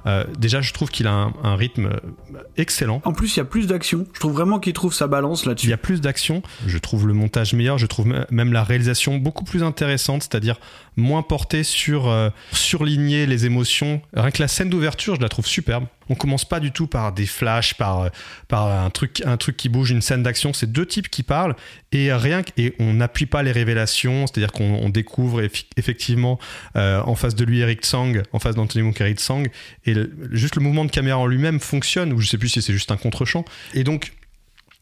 [0.06, 3.02] euh, déjà, je trouve qu'il a un, un rythme euh, excellent.
[3.04, 4.06] En plus, il y a plus d'action.
[4.14, 5.68] Je trouve vraiment qu'il trouve sa balance Il là-dessus.
[5.68, 9.44] y a plus d'action, je trouve le montage meilleur, je trouve même la réalisation beaucoup
[9.44, 10.58] plus intéressante, c'est-à-dire
[10.96, 14.00] moins portée sur euh, surligner les émotions.
[14.14, 15.84] Rien que la scène d'ouverture, je la trouve superbe.
[16.08, 18.10] On commence pas du tout par des flashs, par,
[18.48, 20.52] par un, truc, un truc qui bouge, une scène d'action.
[20.52, 21.54] C'est deux types qui parlent
[21.92, 25.42] et rien et on n'appuie pas les révélations, c'est-à-dire qu'on on découvre
[25.76, 26.38] effectivement
[26.76, 29.44] euh, en face de lui Eric Tsang, en face d'Anthony Monk Eric Tsang,
[29.86, 29.94] et
[30.30, 32.90] juste le mouvement de caméra en lui-même fonctionne, ou je sais plus si c'est juste
[32.90, 33.44] un contre-champ.
[33.74, 34.12] Et donc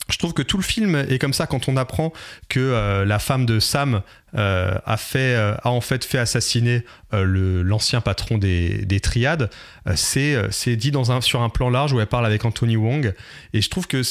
[0.08, 2.12] je trouve que tout le film est comme ça quand on apprend
[2.48, 4.02] que euh, la femme de Sam
[4.36, 9.50] euh, a fait euh, a en fait fait assassiner le- l'ancien patron des, des triades
[9.94, 13.14] c'est c'est dit dans un sur un plan large où elle parle avec Anthony Wong
[13.52, 14.02] et je trouve que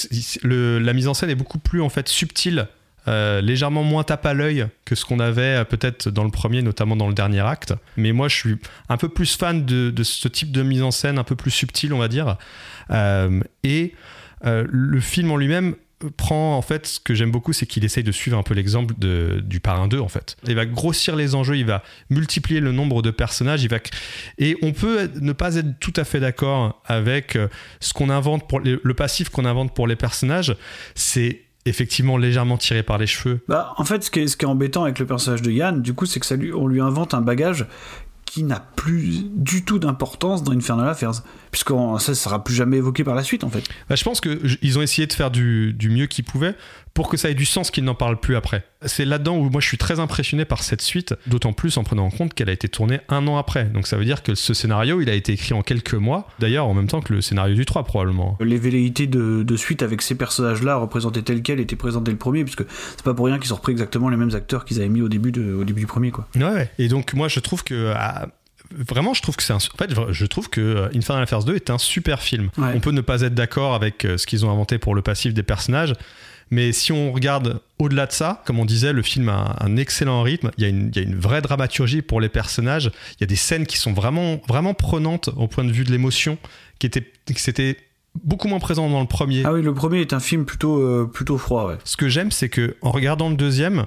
[0.43, 2.67] le, la mise en scène est beaucoup plus en fait subtile
[3.07, 7.07] légèrement moins tape à l'œil que ce qu'on avait peut-être dans le premier, notamment dans
[7.07, 7.71] le dernier acte.
[7.97, 8.55] Mais moi, je suis
[8.89, 11.51] un peu plus fan de, de ce type de mise en scène, un peu plus
[11.51, 12.35] subtil, on va dire.
[13.63, 13.93] Et
[14.43, 15.75] le film en lui-même
[16.17, 18.93] prend en fait ce que j'aime beaucoup c'est qu'il essaye de suivre un peu l'exemple
[18.97, 20.35] du parrain 2 en fait.
[20.47, 23.79] Il va grossir les enjeux il va multiplier le nombre de personnages il va
[24.37, 27.47] et on peut ne pas être tout à fait d'accord avec euh,
[27.79, 30.55] ce qu'on invente pour le passif qu'on invente pour les personnages.
[30.95, 33.43] C'est effectivement légèrement tiré par les cheveux.
[33.47, 35.81] Bah, en fait, ce qui, est, ce qui est embêtant avec le personnage de Yann,
[35.81, 37.65] du coup, c'est que ça lui, on lui invente un bagage
[38.43, 41.23] n'a plus du tout d'importance dans Infernal Affairs.
[41.51, 43.63] Puisque ça ne sera plus jamais évoqué par la suite, en fait.
[43.89, 46.55] Bah, je pense qu'ils ont essayé de faire du mieux qu'ils pouvaient
[46.95, 48.63] pour que ça ait du sens qu'ils n'en parlent plus après.
[48.85, 52.05] C'est là-dedans où moi je suis très impressionné par cette suite, d'autant plus en prenant
[52.05, 53.65] en compte qu'elle a été tournée un an après.
[53.65, 56.65] Donc ça veut dire que ce scénario, il a été écrit en quelques mois, d'ailleurs
[56.67, 58.37] en même temps que le scénario du 3 probablement.
[58.39, 62.17] Les velléités de, de suite avec ces personnages-là représentés tels quels étaient présentés dès le
[62.17, 64.87] premier, puisque c'est pas pour rien qu'ils ont repris exactement les mêmes acteurs qu'ils avaient
[64.89, 66.27] mis au début, de, au début du premier, quoi.
[66.35, 66.71] Ouais, ouais.
[66.79, 67.93] Et donc moi je trouve que...
[67.95, 68.27] ah,
[68.71, 69.57] Vraiment, je trouve que c'est un.
[69.57, 72.49] En fait, je trouve que euh, Infernal Affairs 2 est un super film.
[72.57, 72.71] Ouais.
[72.73, 75.35] On peut ne pas être d'accord avec euh, ce qu'ils ont inventé pour le passif
[75.35, 75.93] des personnages,
[76.51, 80.21] mais si on regarde au-delà de ça, comme on disait, le film a un excellent
[80.21, 80.51] rythme.
[80.57, 82.91] Il y, a une, il y a une vraie dramaturgie pour les personnages.
[83.13, 85.91] Il y a des scènes qui sont vraiment, vraiment prenantes au point de vue de
[85.91, 86.37] l'émotion,
[86.79, 87.77] qui étaient, qui c'était
[88.23, 89.43] beaucoup moins présent dans le premier.
[89.45, 91.67] Ah oui, le premier est un film plutôt, euh, plutôt froid.
[91.67, 91.77] Ouais.
[91.83, 93.85] Ce que j'aime, c'est que en regardant le deuxième,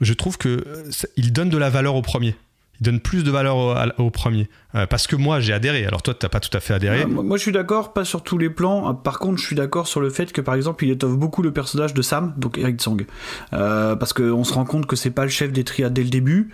[0.00, 2.34] je trouve que euh, il donne de la valeur au premier.
[2.80, 3.56] Il donne plus de valeur
[3.98, 4.48] au, premier.
[4.74, 5.84] Euh, parce que moi, j'ai adhéré.
[5.84, 7.04] Alors toi, t'as pas tout à fait adhéré.
[7.04, 8.88] Moi, je suis d'accord, pas sur tous les plans.
[8.88, 11.42] Euh, Par contre, je suis d'accord sur le fait que, par exemple, il étoffe beaucoup
[11.42, 13.04] le personnage de Sam, donc Eric Tsang.
[13.52, 16.10] Euh, parce qu'on se rend compte que c'est pas le chef des triades dès le
[16.10, 16.50] début,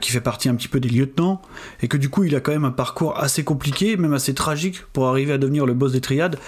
[0.00, 1.42] qui fait partie un petit peu des lieutenants,
[1.82, 4.82] et que du coup, il a quand même un parcours assez compliqué, même assez tragique,
[4.92, 6.38] pour arriver à devenir le boss des triades,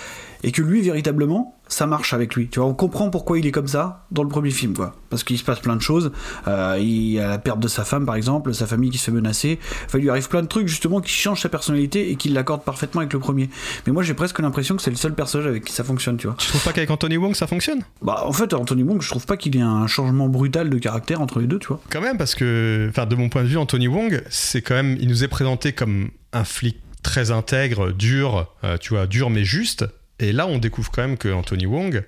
[0.43, 2.49] et que lui, véritablement, ça marche avec lui.
[2.49, 4.95] Tu vois, on comprend pourquoi il est comme ça dans le premier film, quoi.
[5.09, 6.13] Parce qu'il se passe plein de choses.
[6.47, 9.05] Euh, il y a la perte de sa femme, par exemple, sa famille qui se
[9.05, 9.59] fait menacer.
[9.87, 12.65] Enfin, il lui arrive plein de trucs, justement, qui changent sa personnalité et qui l'accordent
[12.65, 13.49] parfaitement avec le premier.
[13.87, 16.27] Mais moi, j'ai presque l'impression que c'est le seul personnage avec qui ça fonctionne, tu
[16.27, 16.37] vois.
[16.39, 17.81] Tu trouves pas qu'avec Anthony Wong, ça fonctionne?
[18.03, 20.79] Bah, en fait, Anthony Wong, je trouve pas qu'il y ait un changement brutal de
[20.79, 21.81] caractère entre les deux, tu vois.
[21.91, 24.97] Quand même, parce que, enfin, de mon point de vue, Anthony Wong, c'est quand même,
[25.01, 29.45] il nous est présenté comme un flic très intègre, dur, euh, tu vois, dur mais
[29.45, 29.85] juste.
[30.23, 32.05] Et là, on découvre quand même que Anthony Wong,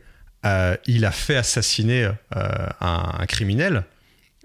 [0.46, 2.05] euh, il a fait assassiner
[2.37, 3.85] euh, un, criminel.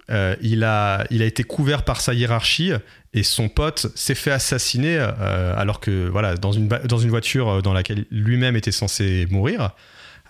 [0.10, 2.72] Euh, il, a, il a été couvert par sa hiérarchie
[3.14, 7.74] et son pote s'est fait assassiner alors que voilà dans une, dans une voiture dans
[7.74, 9.72] laquelle lui-même était censé mourir.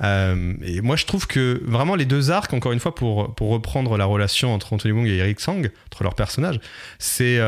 [0.01, 3.97] Et moi je trouve que vraiment les deux arcs, encore une fois pour, pour reprendre
[3.97, 6.59] la relation entre Anthony Wong et Eric Sang, entre leurs personnages,
[6.99, 7.39] c'est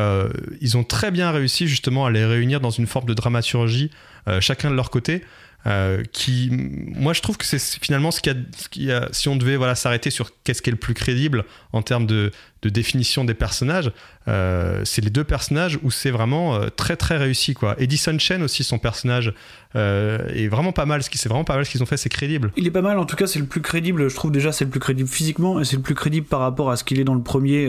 [0.61, 3.91] ils ont très bien réussi justement à les réunir dans une forme de dramaturgie,
[4.39, 5.21] chacun de leur côté.
[5.67, 9.57] Euh, qui, moi, je trouve que c'est finalement ce qu'il y a, si on devait
[9.57, 13.33] voilà s'arrêter sur qu'est-ce qui est le plus crédible en termes de, de définition des
[13.33, 13.91] personnages,
[14.27, 17.75] euh, c'est les deux personnages où c'est vraiment euh, très très réussi quoi.
[17.79, 19.33] Edison Chen aussi son personnage
[19.75, 21.01] euh, est vraiment pas mal.
[21.01, 22.51] Ce qui c'est vraiment pas mal ce qu'ils ont fait, c'est crédible.
[22.55, 24.09] Il est pas mal, en tout cas, c'est le plus crédible.
[24.09, 26.69] Je trouve déjà c'est le plus crédible physiquement et c'est le plus crédible par rapport
[26.69, 27.67] à ce qu'il est dans le premier.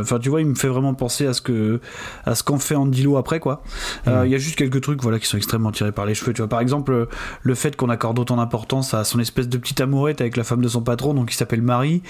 [0.00, 1.80] Enfin, tu vois, il me fait vraiment penser à ce que
[2.24, 3.62] à ce qu'en fait Andilo après, quoi.
[4.08, 6.32] Euh, Il y a juste quelques trucs, voilà, qui sont extrêmement tirés par les cheveux.
[6.32, 7.06] Tu vois, par exemple,
[7.42, 10.62] le fait qu'on accorde autant d'importance à son espèce de petite amourette avec la femme
[10.62, 12.02] de son patron, donc qui s'appelle Marie,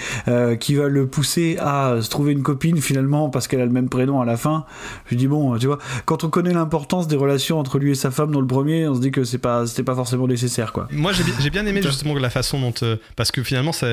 [0.60, 3.88] qui va le pousser à se trouver une copine finalement parce qu'elle a le même
[3.88, 4.64] prénom à la fin.
[5.10, 8.10] Je dis bon, tu vois, quand on connaît l'importance des relations entre lui et sa
[8.10, 10.86] femme dans le premier, on se dit que c'est pas c'était pas forcément nécessaire, quoi.
[10.92, 12.74] Moi, j'ai bi- j'ai bien aimé justement la façon dont.
[12.82, 13.88] euh, parce que finalement, ça-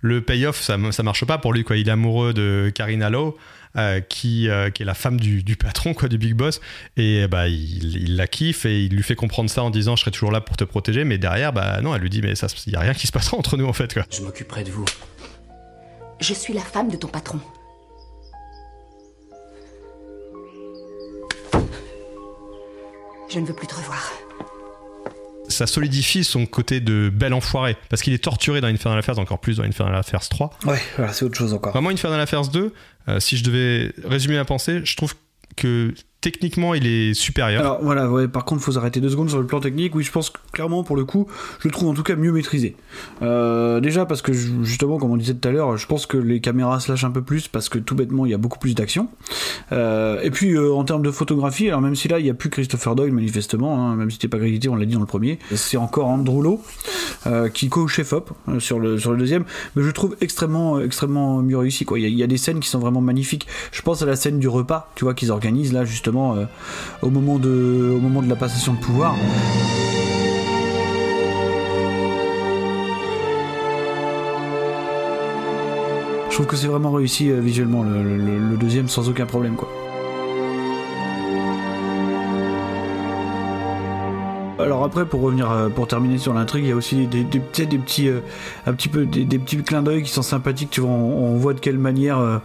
[0.00, 1.64] le payoff, ça, ça marche pas pour lui.
[1.64, 1.76] Quoi.
[1.76, 3.36] Il est amoureux de Karina Lowe.
[3.76, 6.58] euh, qui, euh, qui est la femme du, du patron, quoi, du big boss,
[6.96, 10.00] et bah, il, il la kiffe et il lui fait comprendre ça en disant je
[10.00, 12.46] serai toujours là pour te protéger, mais derrière, bah non, elle lui dit mais ça,
[12.66, 13.92] il y a rien qui se passera entre nous en fait.
[13.92, 14.04] Quoi.
[14.10, 14.86] Je m'occuperai de vous.
[16.20, 17.40] Je suis la femme de ton patron.
[23.28, 24.12] Je ne veux plus te revoir.
[25.48, 29.38] Ça solidifie son côté de bel enfoiré, parce qu'il est torturé dans Infernal Affairs, encore
[29.38, 30.50] plus dans Infernal Affairs 3.
[30.64, 31.72] Ouais, voilà, c'est autre chose encore.
[31.72, 32.72] Vraiment, Infernal Affairs 2,
[33.08, 35.14] euh, si je devais résumer ma pensée, je trouve
[35.56, 37.60] que techniquement, il est supérieur.
[37.60, 39.94] Alors voilà, ouais, par contre, faut s'arrêter deux secondes sur le plan technique.
[39.94, 41.26] Oui, je pense que clairement, pour le coup,
[41.60, 42.76] je le trouve en tout cas mieux maîtrisé.
[43.22, 46.16] Euh, déjà parce que ju- justement, comme on disait tout à l'heure, je pense que
[46.16, 48.58] les caméras se lâchent un peu plus parce que tout bêtement, il y a beaucoup
[48.58, 49.08] plus d'action.
[49.72, 52.34] Euh, et puis euh, en termes de photographie, alors même si là, il n'y a
[52.34, 55.06] plus Christopher Doyle manifestement, hein, même si c'était pas crédité, on l'a dit dans le
[55.06, 56.62] premier, c'est encore Andrew Lowe
[57.54, 59.44] qui co-chef op sur le sur le deuxième,
[59.76, 61.86] mais je trouve extrêmement extrêmement mieux réussi.
[61.96, 63.46] Il y, y a des scènes qui sont vraiment magnifiques.
[63.70, 66.46] Je pense à la scène du repas, tu vois, qu'ils organisent là justement euh,
[67.02, 69.14] au moment de au moment de la passation de pouvoir.
[76.28, 79.68] Je trouve que c'est vraiment réussi euh, visuellement le, deuxième sans aucun problème quoi.
[84.60, 87.38] Alors après, pour revenir, euh, pour terminer sur l'intrigue, il y a aussi des, des,
[87.38, 88.10] petits,
[88.66, 90.70] un petit peu des, petits clins d'œil qui sont sympathiques.
[90.70, 92.40] Tu vois, on, voit de quelle manière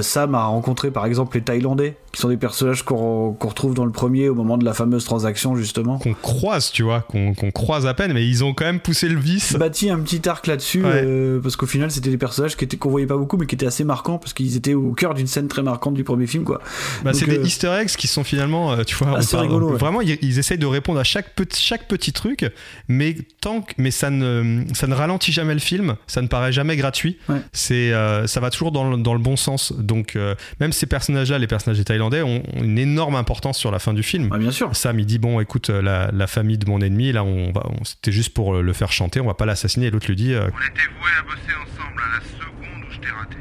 [0.00, 3.84] Sam a rencontré, par exemple, les Thaïlandais, qui sont des personnages qu'on qu'on retrouve dans
[3.84, 5.98] le premier au moment de la fameuse transaction justement.
[5.98, 9.08] Qu'on croise, tu vois, qu'on qu'on croise à peine, mais ils ont quand même poussé
[9.08, 9.54] le vice.
[9.54, 11.02] Bâti un petit arc là-dessus, Ouais.
[11.04, 13.54] euh, parce qu'au final, c'était des personnages qui étaient qu'on voyait pas beaucoup, mais qui
[13.54, 16.44] étaient assez marquants, parce qu'ils étaient au cœur d'une scène très marquante du premier film,
[16.44, 16.60] quoi.
[17.04, 19.70] Bah, c'est euh, des Easter eggs qui sont finalement, euh, tu vois, Assez parle- rigolo,
[19.70, 19.78] ouais.
[19.78, 22.44] vraiment, ils, ils essayent de répondre à chaque petit, chaque petit truc,
[22.88, 26.52] mais tant que, mais ça ne, ça ne ralentit jamais le film, ça ne paraît
[26.52, 27.18] jamais gratuit.
[27.28, 27.36] Ouais.
[27.52, 29.72] C'est, euh, ça va toujours dans le, dans le bon sens.
[29.78, 33.78] Donc, euh, même ces personnages-là, les personnages des Thaïlandais, ont, une énorme importance sur la
[33.78, 34.30] fin du film.
[34.32, 34.74] Ah, bien sûr.
[34.74, 37.62] Sam, il dit bon, écoute, euh, la, la famille de mon ennemi, là, on va,
[37.68, 39.86] on- c'était juste pour le faire chanter, on va pas l'assassiner.
[39.86, 42.92] Et l'autre lui dit, euh, On était voués à bosser ensemble à la seconde où
[42.92, 43.36] je t'ai raté.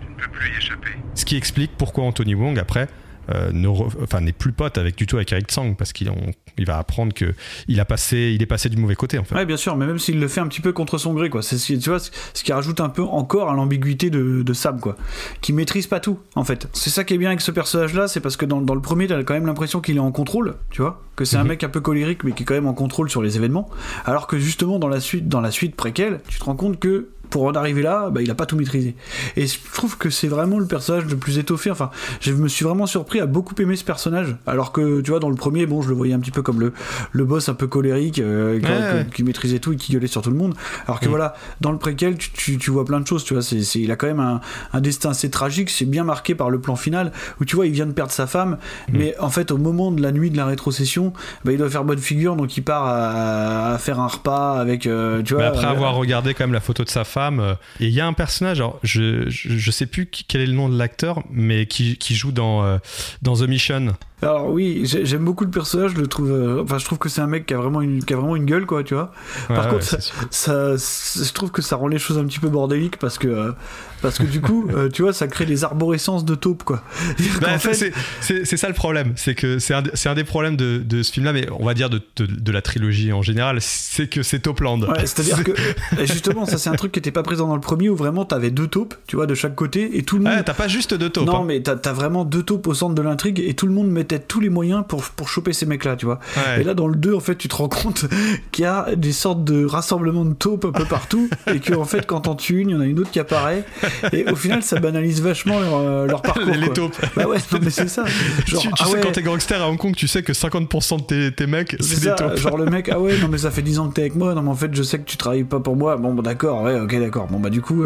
[0.00, 0.90] Tu ne peux plus y échapper.
[1.14, 2.88] Ce qui explique pourquoi Anthony Wong, après,
[3.32, 6.10] euh, ne re- enfin, n'est plus pote avec du tout avec Eric Tsang, parce qu'il
[6.56, 7.34] il va apprendre que
[7.68, 9.34] il, a passé, il est passé du mauvais côté, en fait.
[9.34, 11.42] Ouais, bien sûr, mais même s'il le fait un petit peu contre son gré, quoi.
[11.42, 14.52] C'est ce qui- tu vois, ce qui rajoute un peu encore à l'ambiguïté de, de
[14.52, 14.96] Sam, quoi.
[15.40, 16.68] Qui maîtrise pas tout, en fait.
[16.72, 19.06] C'est ça qui est bien avec ce personnage-là, c'est parce que dans, dans le premier,
[19.06, 21.02] t'as quand même l'impression qu'il est en contrôle, tu vois.
[21.16, 21.48] Que c'est un Mhm.
[21.48, 23.68] mec un peu colérique, mais qui est quand même en contrôle sur les événements.
[24.04, 27.08] Alors que justement, dans la suite, dans la suite préquelle, tu te rends compte que
[27.34, 28.94] pour en arriver là, bah, il a pas tout maîtrisé.
[29.36, 31.68] Et je trouve que c'est vraiment le personnage le plus étoffé.
[31.68, 34.36] Enfin, je me suis vraiment surpris à beaucoup aimer ce personnage.
[34.46, 36.60] Alors que, tu vois, dans le premier, bon, je le voyais un petit peu comme
[36.60, 36.72] le,
[37.10, 39.06] le boss un peu colérique, euh, qui- Ouais, ouais.
[39.12, 40.54] qui maîtrisait tout et qui gueulait sur tout le monde.
[40.86, 43.42] Alors que voilà, dans le préquel, tu, tu, tu vois plein de choses, tu vois.
[43.42, 44.40] C'est, il a quand même un,
[44.72, 47.10] un destin assez tragique, c'est bien marqué par le plan final,
[47.40, 48.58] où tu vois, il vient de perdre sa femme,
[48.88, 48.96] Mm.
[48.98, 51.12] mais en fait, au moment de la nuit de la rétrocession,
[51.44, 54.86] bah, il doit faire bonne figure, donc il part à, à faire un repas avec,
[54.86, 55.48] euh, tu Mais vois.
[55.48, 58.00] après euh, avoir regardé quand même la photo de sa femme, euh, et il y
[58.00, 61.96] a un personnage, alors je, sais plus quel est le nom de l'acteur, mais qui,
[61.96, 62.78] qui joue dans, euh,
[63.22, 63.96] dans The Mission.
[64.22, 66.30] Alors oui, j'ai- j'aime beaucoup le personnage, je le trouve.
[66.30, 68.36] euh, enfin, je trouve que c'est un mec qui a vraiment une, qui a vraiment
[68.36, 69.12] une gueule, quoi, tu vois.
[69.50, 69.84] Ouais, Par ouais, contre,
[70.30, 73.52] ça, je trouve que ça rend les choses un petit peu bordéliques parce que, euh,
[74.00, 76.82] parce que du coup, euh, tu vois, ça crée des arborescences de taupes, quoi.
[77.40, 81.12] Bah, fait- c'est- ça le problème, c'est que c'est un, des problèmes de, de ce
[81.12, 84.38] film-là, mais on va dire de, de, de la trilogie en général, c'est que c'est
[84.38, 84.80] Topland.
[84.84, 85.52] Ouais, c'est-à-dire que
[86.00, 88.24] et justement, ça c'est un truc qui était pas présent dans le premier où vraiment
[88.24, 90.32] t'avais deux taupes, tu vois, de chaque côté et tout le monde.
[90.32, 91.26] Ouais, t'as pas juste deux taupes.
[91.26, 91.44] Non, hein.
[91.46, 94.13] mais t'as as vraiment deux taupes au centre de l'intrigue et tout le monde mettait
[94.18, 96.18] tous les moyens pour, pour choper ces mecs-là, tu vois.
[96.36, 96.60] Ouais.
[96.60, 98.06] Et là, dans le 2, en fait, tu te rends compte
[98.52, 101.84] qu'il y a des sortes de rassemblements de taupes un peu partout et que, en
[101.84, 103.64] fait, quand t'en tues une, il y en a une autre qui apparaît
[104.12, 106.44] et au final, ça banalise vachement leur, euh, leur parcours.
[106.54, 106.96] Les, taupes.
[107.16, 108.04] Bah ouais, non, mais c'est ça.
[108.46, 110.32] Genre, tu tu ah sais, ouais, quand t'es gangster à Hong Kong, tu sais que
[110.32, 112.36] 50% de tes, tes mecs, c'est des taupes.
[112.36, 114.34] genre le mec, ah ouais, non mais ça fait 10 ans que t'es avec moi,
[114.34, 116.62] non mais en fait je sais que tu travailles pas pour moi, bon bah d'accord,
[116.62, 117.84] ouais, ok d'accord, bon bah du coup,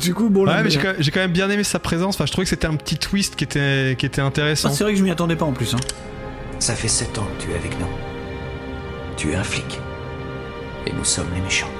[0.00, 1.78] du coup, bon là, Ouais, mais j'ai quand, même- j'ai quand même bien aimé sa
[1.78, 2.14] présence.
[2.14, 4.68] Enfin, je trouvais que c'était un petit twist qui était, qui était intéressant.
[4.70, 5.74] Ah, c'est vrai que je m'y attendais pas en plus.
[5.74, 5.80] Hein.
[6.60, 7.86] Ça fait sept ans que tu es avec nous.
[9.16, 9.80] Tu es un flic.
[10.86, 11.70] Et nous sommes les méchants.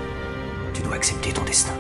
[0.75, 1.73] Tu dois accepter ton destin.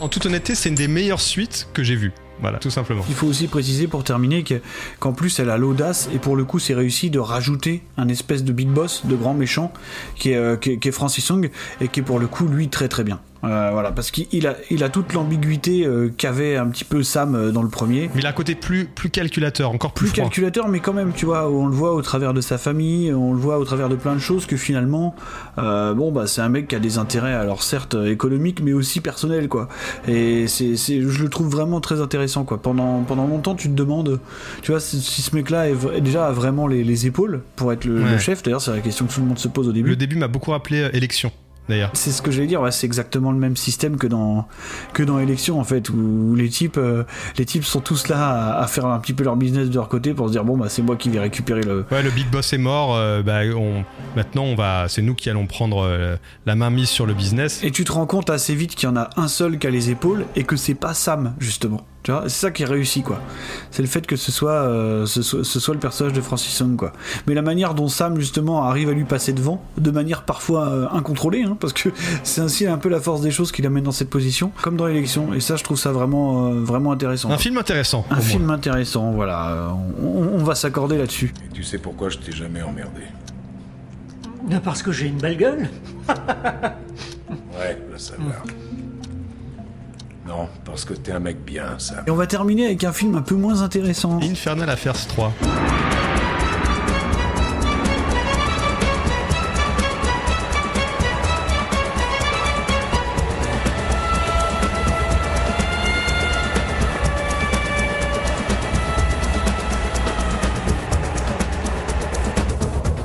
[0.00, 2.12] En toute honnêteté, c'est une des meilleures suites que j'ai vues.
[2.40, 3.04] Voilà, tout simplement.
[3.08, 4.60] Il faut aussi préciser pour terminer que-
[4.98, 8.42] qu'en plus elle a l'audace et pour le coup c'est réussi de rajouter un espèce
[8.42, 9.72] de big boss, de grand méchant
[10.16, 11.48] qui est, euh, qui est, qui est Francis Song
[11.80, 13.20] et qui est pour le coup lui très très bien.
[13.44, 17.34] Euh, voilà, parce qu'il a, il a toute l'ambiguïté euh, qu'avait un petit peu Sam
[17.34, 18.08] euh, dans le premier.
[18.14, 20.24] Mais il a un côté plus, plus calculateur, encore plus, Plus froid.
[20.24, 23.32] calculateur, mais quand même, tu vois, on le voit au travers de sa famille, on
[23.32, 25.16] le voit au travers de plein de choses que finalement,
[25.58, 29.00] euh, bon, bah, c'est un mec qui a des intérêts, alors certes économiques, mais aussi
[29.00, 29.68] personnels, quoi.
[30.06, 32.62] Et c'est, c'est, je le trouve vraiment très intéressant, quoi.
[32.62, 34.20] Pendant, pendant longtemps, tu te demandes,
[34.62, 35.66] tu vois, si, si ce mec-là
[36.00, 38.42] déjà a vraiment les, les épaules pour être le, le chef.
[38.44, 39.90] D'ailleurs, c'est la question que tout le monde se pose au début.
[39.90, 41.32] Le début m'a beaucoup rappelé Élection,
[41.68, 41.90] d'ailleurs.
[41.94, 44.46] C'est ce que j'allais dire, ouais, c'est exactement le même système que dans
[44.92, 47.04] que dans élection en fait, où les types euh,
[47.38, 49.88] les types sont tous là à, à faire un petit peu leur business de leur
[49.88, 51.84] côté pour se dire bon bah c'est moi qui vais récupérer le.
[51.90, 52.96] Ouais, le big boss est mort.
[52.96, 53.84] euh, bah, on,
[54.16, 57.62] maintenant, on va, c'est nous qui allons prendre euh, la main mise sur le business.
[57.62, 59.70] Et tu te rends compte assez vite qu'il y en a un seul qui a
[59.70, 61.86] les épaules et que c'est pas Sam justement.
[62.02, 63.20] Tu vois, c'est ça qui est réussi quoi.
[63.70, 66.52] C'est le fait que ce soit, euh, ce soit ce soit le personnage de Francis
[66.52, 66.92] Song quoi.
[67.28, 70.88] Mais la manière dont Sam justement arrive à lui passer devant, de manière parfois euh,
[70.90, 71.90] incontrôlée, hein, parce que
[72.24, 74.86] c'est ainsi un peu la force des choses qui l'amène dans cette position, comme dans
[74.86, 75.32] l'élection.
[75.32, 77.30] Et ça, je trouve ça vraiment euh, vraiment intéressant.
[77.30, 78.04] Un film intéressant.
[78.10, 79.50] Un film intéressant, voilà.
[79.50, 79.68] Euh,
[80.02, 81.32] On, on va s'accorder là-dessus.
[81.48, 83.02] Et tu sais pourquoi je t'ai jamais emmerdé?
[84.64, 85.68] Parce que j'ai une belle gueule
[86.08, 88.42] Ouais, là ça va.
[90.26, 92.04] Non, parce que t'es un mec bien, ça.
[92.06, 94.20] Et on va terminer avec un film un peu moins intéressant.
[94.22, 95.32] Infernal Affairs 3.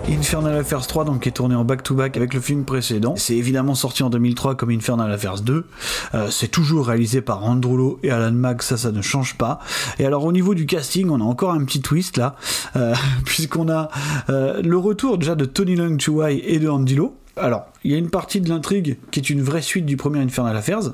[0.09, 3.15] Infernal Affairs 3 donc est tourné en back-to-back avec le film précédent.
[3.17, 5.65] C'est évidemment sorti en 2003 comme Infernal Affairs 2.
[6.13, 9.59] Euh, c'est toujours réalisé par Andrew Lowe et Alan Mack, ça ça ne change pas.
[9.99, 12.35] Et alors au niveau du casting, on a encore un petit twist là,
[12.77, 12.95] euh,
[13.25, 13.89] puisqu'on a
[14.29, 17.13] euh, le retour déjà de Tony Leung Chuai et de Andy Lau.
[17.39, 20.19] Alors, il y a une partie de l'intrigue qui est une vraie suite du premier
[20.19, 20.93] Infernal Affairs,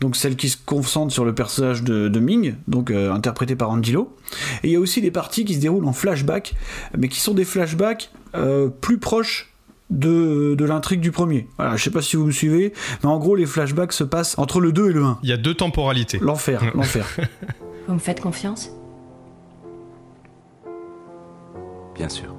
[0.00, 3.70] donc celle qui se concentre sur le personnage de, de Ming, donc euh, interprété par
[3.70, 4.14] Andy Lau.
[4.62, 6.54] Et il y a aussi des parties qui se déroulent en flashback,
[6.96, 9.52] mais qui sont des flashbacks euh, plus proches
[9.90, 11.48] de, de l'intrigue du premier.
[11.56, 12.72] Voilà, je sais pas si vous me suivez,
[13.02, 15.18] mais en gros, les flashbacks se passent entre le 2 et le 1.
[15.22, 16.18] Il y a deux temporalités.
[16.20, 17.06] L'enfer, l'enfer.
[17.86, 18.70] Vous me faites confiance?
[21.94, 22.33] Bien sûr.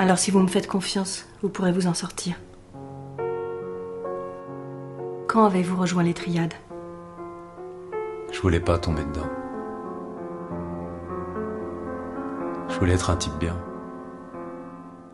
[0.00, 2.36] Alors si vous me faites confiance, vous pourrez vous en sortir.
[5.28, 6.54] Quand avez-vous rejoint les triades?
[8.32, 9.28] Je voulais pas tomber dedans.
[12.70, 13.58] Je voulais être un type bien.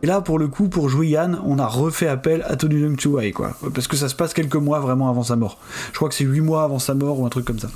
[0.03, 2.97] Et là, pour le coup, pour jouer Yann, on a refait appel à Tony Leung
[2.97, 3.57] Chuai, quoi.
[3.75, 5.57] Parce que ça se passe quelques mois vraiment avant sa mort.
[5.91, 7.67] Je crois que c'est 8 mois avant sa mort ou un truc comme ça.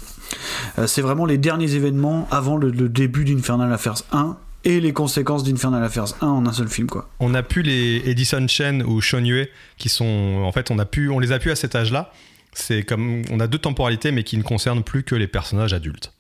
[0.80, 4.94] Euh, c'est vraiment les derniers événements avant le, le début d'Infernal Affairs 1 et les
[4.94, 7.10] conséquences d'Infernal Affairs 1 en un seul film, quoi.
[7.20, 9.48] On a pu les Edison Chen ou Sean Yue
[9.78, 12.12] qui sont en fait on a pu on les a pu à cet âge-là.
[12.54, 16.14] C'est comme on a deux temporalités mais qui ne concernent plus que les personnages adultes.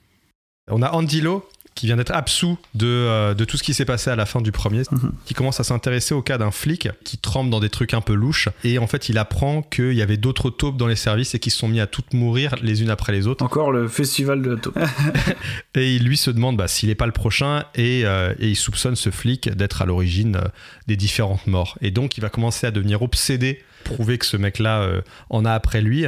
[0.69, 1.45] On a Andy Lau
[1.76, 4.41] qui vient d'être absous de, euh, de tout ce qui s'est passé à la fin
[4.41, 4.84] du premier,
[5.26, 8.13] qui commence à s'intéresser au cas d'un flic qui trempe dans des trucs un peu
[8.13, 8.49] louches.
[8.63, 11.49] Et en fait, il apprend qu'il y avait d'autres taupes dans les services et qui
[11.49, 13.43] se sont mis à toutes mourir les unes après les autres.
[13.43, 14.78] Encore le festival de la taupe.
[15.76, 18.55] Et il lui se demande bah, s'il n'est pas le prochain et, euh, et il
[18.55, 20.47] soupçonne ce flic d'être à l'origine euh,
[20.88, 21.78] des différentes morts.
[21.82, 25.53] Et donc, il va commencer à devenir obsédé, prouver que ce mec-là euh, en a
[25.53, 26.05] après lui.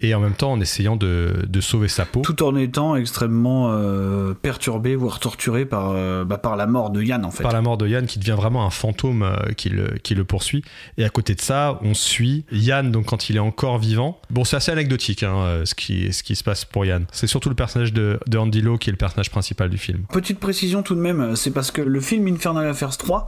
[0.00, 2.20] Et en même temps, en essayant de, de sauver sa peau.
[2.20, 7.02] Tout en étant extrêmement euh, perturbé, voire torturé par, euh, bah, par la mort de
[7.02, 7.42] Yann, en fait.
[7.42, 10.24] par la mort de Yann qui devient vraiment un fantôme euh, qui, le, qui le
[10.24, 10.62] poursuit.
[10.98, 14.20] Et à côté de ça, on suit Yann donc quand il est encore vivant.
[14.28, 17.06] Bon, c'est assez anecdotique hein, ce, qui, ce qui se passe pour Yann.
[17.12, 20.04] C'est surtout le personnage de, de Andy Lau qui est le personnage principal du film.
[20.12, 23.26] Petite précision tout de même, c'est parce que le film Infernal Affairs 3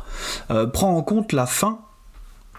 [0.51, 1.81] euh, prend en compte la fin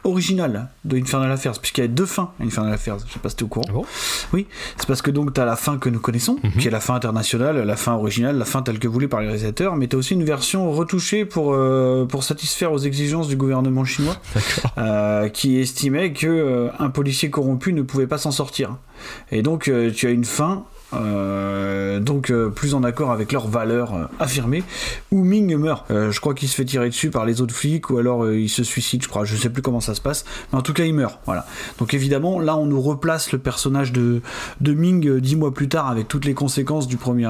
[0.04, 3.30] originale de Infernal Affairs, puisqu'il y a deux fins à Infernal Affairs, je sais pas
[3.30, 3.86] si tu es au courant.
[4.34, 4.47] oui,
[4.78, 6.95] c'est parce que donc tu as la fin que nous connaissons, qui est la fin
[6.95, 10.00] internationale, la fin originale, la fin telle que voulue par les réalisateurs, mais tu as
[10.00, 14.18] aussi une version retouchée pour, euh, pour satisfaire aux exigences du gouvernement chinois,
[14.78, 18.78] euh, qui estimait que euh, un policier corrompu ne pouvait pas s'en sortir.
[19.32, 23.94] Et donc tu as une fin euh, donc euh, plus en accord avec leurs valeurs
[23.94, 24.64] euh, affirmées,
[25.12, 25.86] où Ming meurt.
[25.90, 28.64] Je crois qu'il se fait tirer dessus par les autres flics, ou alors il se
[28.64, 29.26] suicide, je crois.
[29.26, 31.20] Je sais plus comment ça se passe, mais en tout cas il meurt.
[31.26, 31.46] Voilà.
[31.80, 34.22] Donc évidemment, là on nous replace le personnage de,
[34.62, 37.30] de Ming dix mois plus tard avec toutes les conséquences du premier,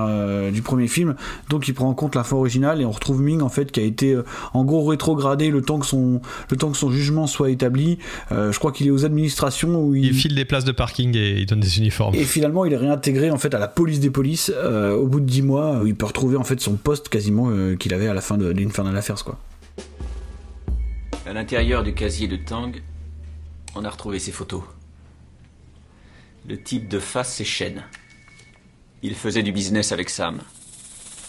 [0.51, 1.15] du premier film.
[1.49, 3.79] Donc il prend en compte la fin originale et on retrouve Ming en fait qui
[3.79, 4.17] a été
[4.53, 7.99] en gros rétrogradé le temps que son, le temps que son jugement soit établi.
[8.31, 11.39] Je crois qu'il est aux administrations où il, Il file des places de parking et
[11.39, 12.15] il donne des uniformes.
[12.15, 15.19] et finalement, il est réintégré en fait à la police des polices euh, au bout
[15.19, 18.07] de 10 mois où il peut retrouver en fait son poste quasiment euh, qu'il avait
[18.07, 19.37] à la fin de l'Infernal Affairs quoi.
[21.25, 22.71] À l'intérieur du casier de Tang,
[23.75, 24.63] on a retrouvé ses photos.
[26.47, 27.83] Le type de face, c'est Shen.
[29.03, 30.39] Il faisait du business avec Sam.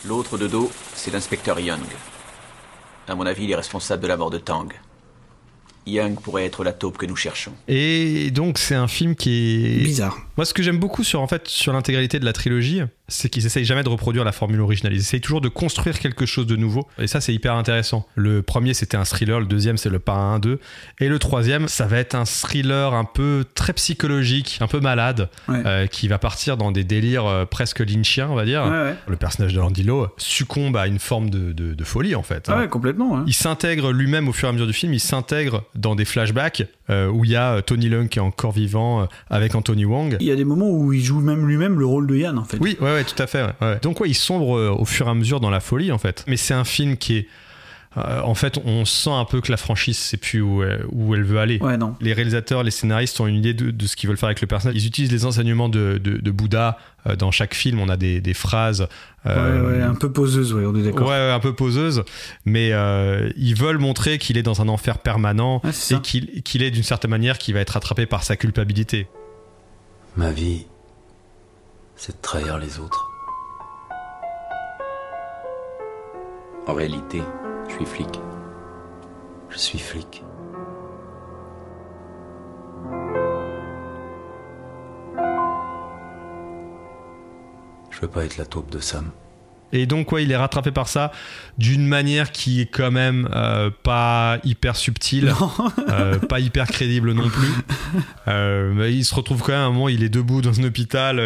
[0.08, 1.80] L'autre de dos, c'est l'inspecteur Young.
[3.06, 4.72] À mon avis, il est responsable de la mort de Tang.
[5.86, 7.52] Young pourrait être la taupe que nous cherchons.
[7.68, 10.18] Et donc c'est un film qui est bizarre.
[10.36, 13.44] Moi, ce que j'aime beaucoup sur en fait sur l'intégralité de la trilogie, c'est qu'ils
[13.44, 14.94] essayent jamais de reproduire la formule originale.
[14.94, 16.88] Ils essayent toujours de construire quelque chose de nouveau.
[16.98, 18.06] Et ça, c'est hyper intéressant.
[18.14, 19.40] Le premier, c'était un thriller.
[19.40, 20.58] Le deuxième, c'est le Parrain 1-2.
[21.00, 25.28] Et le troisième, ça va être un thriller un peu très psychologique, un peu malade,
[25.48, 25.62] Ouais.
[25.66, 28.62] euh, qui va partir dans des délires euh, presque lynchiens, on va dire.
[28.64, 28.94] Ouais, ouais.
[29.08, 32.46] Le personnage de Andy Lau succombe à une forme de, de- de folie, en fait.
[32.48, 32.60] Ah hein.
[32.60, 33.18] ouais, complètement.
[33.18, 33.24] hein.
[33.26, 36.62] Il s'intègre lui-même au fur et à mesure du film, il s'intègre dans des flashbacks
[37.12, 40.16] où il y a euh, Tony Leung qui est encore vivant euh, avec Anthony Wong.
[40.20, 42.44] Il y a des moments où il joue même lui-même le rôle de Yann en
[42.44, 42.58] fait.
[42.60, 43.42] Oui, ouais, ouais, tout à fait.
[43.42, 43.78] ouais, ouais.
[43.82, 46.24] Donc ouais, il sombre euh, au fur et à mesure dans la folie en fait.
[46.26, 47.28] Mais c'est un film qui est
[47.96, 51.12] euh, en fait, on sent un peu que la franchise sait plus où elle, où
[51.16, 51.58] elle veut aller.
[51.60, 51.96] Ouais, non.
[52.00, 54.46] Les réalisateurs, les scénaristes ont une idée de, de ce qu'ils veulent faire avec le
[54.46, 54.76] personnage.
[54.80, 56.78] Ils utilisent les enseignements de, de, de Bouddha.
[57.06, 58.86] Euh, dans chaque film, on a des, des phrases.
[59.26, 61.06] euh, Ouais, ouais, un peu poseuse, ouais, on est d'accord.
[61.08, 62.04] Ouais, ouais, un peu poseuse,
[62.44, 66.00] mais euh, ils veulent montrer qu'il est dans un enfer permanent c'est et
[66.42, 69.08] qu'il est d'une certaine manière qui va être attrapé par sa culpabilité.
[70.16, 70.66] Ma vie,
[71.96, 73.10] c'est de trahir les autres.
[76.66, 77.22] En réalité,
[77.68, 78.20] je suis flic.
[79.50, 80.22] Je suis flic.
[88.00, 89.10] Je veux pas être la taupe de Sam.
[89.72, 91.12] Et donc, ouais, il est rattrapé par ça
[91.60, 95.32] d'une manière qui est quand même euh, pas hyper subtile,
[95.90, 97.48] euh, pas hyper crédible non plus.
[98.28, 100.62] Euh, mais il se retrouve quand même à un moment, il est debout dans un
[100.62, 101.18] hôpital,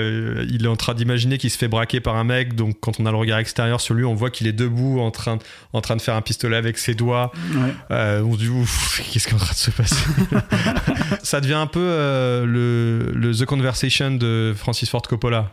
[0.48, 2.54] il est en train d'imaginer qu'il se fait braquer par un mec.
[2.54, 5.10] Donc, quand on a le regard extérieur sur lui, on voit qu'il est debout en
[5.10, 5.38] train,
[5.74, 7.32] en train de faire un pistolet avec ses doigts.
[7.54, 8.20] Ouais.
[8.24, 10.06] On se dit, ouf, qu'est-ce qui est en train de se passer?
[11.22, 15.50] Ça devient un peu le, le The Conversation de Francis Ford Coppola,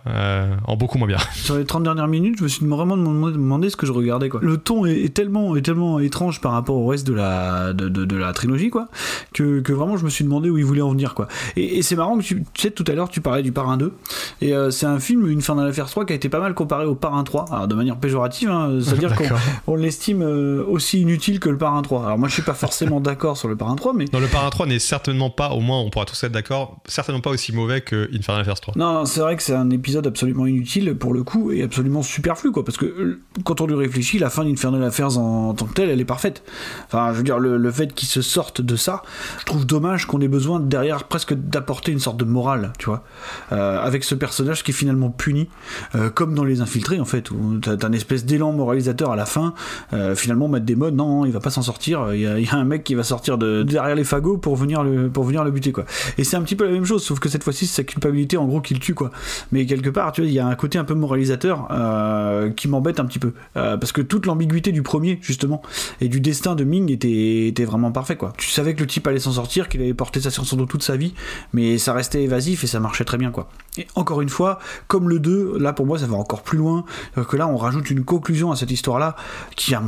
[0.65, 1.19] en beaucoup moins bien.
[1.35, 4.29] Sur les 30 dernières minutes, je me suis vraiment demandé, demandé ce que je regardais.
[4.29, 4.39] Quoi.
[4.43, 7.89] Le ton est, est tellement, est tellement étrange par rapport au reste de la, de,
[7.89, 8.87] de- de la trilogie quoi,
[9.33, 11.13] que, que vraiment je me suis demandé où il voulait en venir.
[11.13, 11.27] Quoi.
[11.55, 13.77] Et, et c'est marrant que tu, tu sais, tout à l'heure tu parlais du Parrain
[13.77, 13.93] 2.
[14.41, 16.53] Et euh, c'est un film, Une fin dans l'affaire 3, qui a été pas mal
[16.53, 17.45] comparé au Parrain 3.
[17.51, 19.13] Alors de manière péjorative, hein, c'est-à-dire
[19.65, 22.05] qu'on l'estime euh, aussi inutile que le Parrain 3.
[22.05, 24.49] Alors moi je suis pas forcément d'accord sur le Parrain 3, mais Dans le Parrain
[24.49, 27.81] 3 n'est certainement pas, au moins on pourra tous être d'accord, certainement pas aussi mauvais
[27.81, 28.73] que Infernal Affairs 3.
[28.77, 32.01] Non, non, c'est vrai que c'est un épisode absolument inutile pour le coup et absolument
[32.03, 35.53] superflu quoi, parce que euh, quand on lui réfléchit, la fin d'Infernal Affairs en, en
[35.53, 36.41] tant que telle, elle est parfaite.
[36.87, 39.03] Enfin, je veux dire, le, fait qu'ils se sortent de ça,
[39.39, 43.03] je trouve dommage qu'on ait besoin derrière presque d'apporter une sorte de morale, tu vois,
[43.51, 45.49] euh, avec ce personnage qui est finalement puni,
[45.95, 49.25] euh, comme dans Les Infiltrés en fait, où t'as une espèce d'élan moralisateur à la
[49.25, 49.53] fin.
[49.93, 52.13] euh, finalement, Matt Damon, non, il va pas s'en sortir.
[52.13, 55.09] Il y, a, un mec qui va sortir de derrière les fagots pour venir le
[55.09, 55.85] pour venir le buter quoi.
[56.17, 58.37] Et c'est un petit peu la même chose, sauf que cette fois-ci, c'est sa culpabilité
[58.37, 59.11] en gros qui le tue quoi.
[59.51, 62.67] Mais quelque part, tu vois, il y a un côté un peu moralisateur euh, qui
[62.67, 65.61] m'embête un petit peu, Euh, parce que toute l'ambiguïté du premier justement
[65.99, 68.33] et du destin de Ming était, était vraiment parfait quoi.
[68.37, 70.65] Tu savais que le type allait s'en sortir, qu'il avait porté ça sur son dos
[70.67, 71.13] toute sa vie,
[71.53, 73.49] mais ça restait évasif et ça marchait très bien quoi.
[73.77, 76.85] Et encore une fois, comme le 2, là pour moi ça va encore plus loin,
[77.17, 79.15] euh, que là on rajoute une conclusion à cette histoire-là
[79.55, 79.81] qui a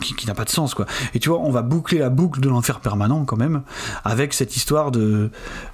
[0.00, 0.86] qui, qui n'a pas de sens quoi.
[1.14, 3.62] Et tu vois, on va boucler la boucle de l'enfer permanent quand même
[4.04, 5.30] avec cette histoire de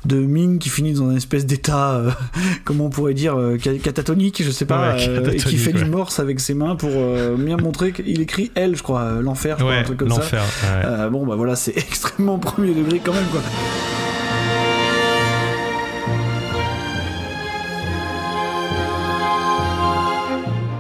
[0.07, 2.11] de Ming qui finit dans une espèce d'état, euh,
[2.65, 5.83] comment on pourrait dire, euh, ca- catatonique, je sais pas, Ouais, et qui fait du
[5.83, 5.89] ouais.
[5.89, 9.59] morse avec ses mains pour euh, bien montrer qu'il écrit elle, je crois, euh, l'enfer,
[9.65, 10.21] Ouais, un truc comme ça.
[10.21, 10.39] ouais.
[10.85, 13.41] Euh, bon bah voilà, c'est extrêmement premier degré quand même quoi.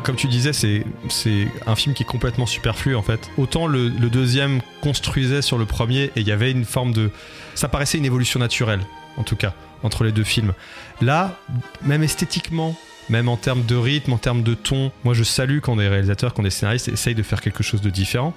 [0.05, 3.31] Comme tu disais, c'est c'est un film qui est complètement superflu en fait.
[3.39, 7.11] Autant le, le deuxième construisait sur le premier et il y avait une forme de.
[7.55, 8.81] Ça paraissait une évolution naturelle,
[9.17, 10.55] en tout cas, entre les deux films.
[11.01, 11.37] Là,
[11.85, 12.77] même esthétiquement,
[13.09, 16.35] même en termes de rythme, en termes de ton, moi je salue quand des réalisateurs,
[16.35, 18.35] quand des scénaristes essayent de faire quelque chose de différent.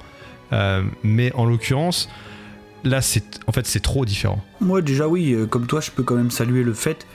[0.54, 2.10] Euh, mais en l'occurrence,
[2.84, 4.44] là, c'est en fait, c'est trop différent.
[4.62, 7.06] Moi déjà oui, euh, comme toi, je peux quand même saluer le fait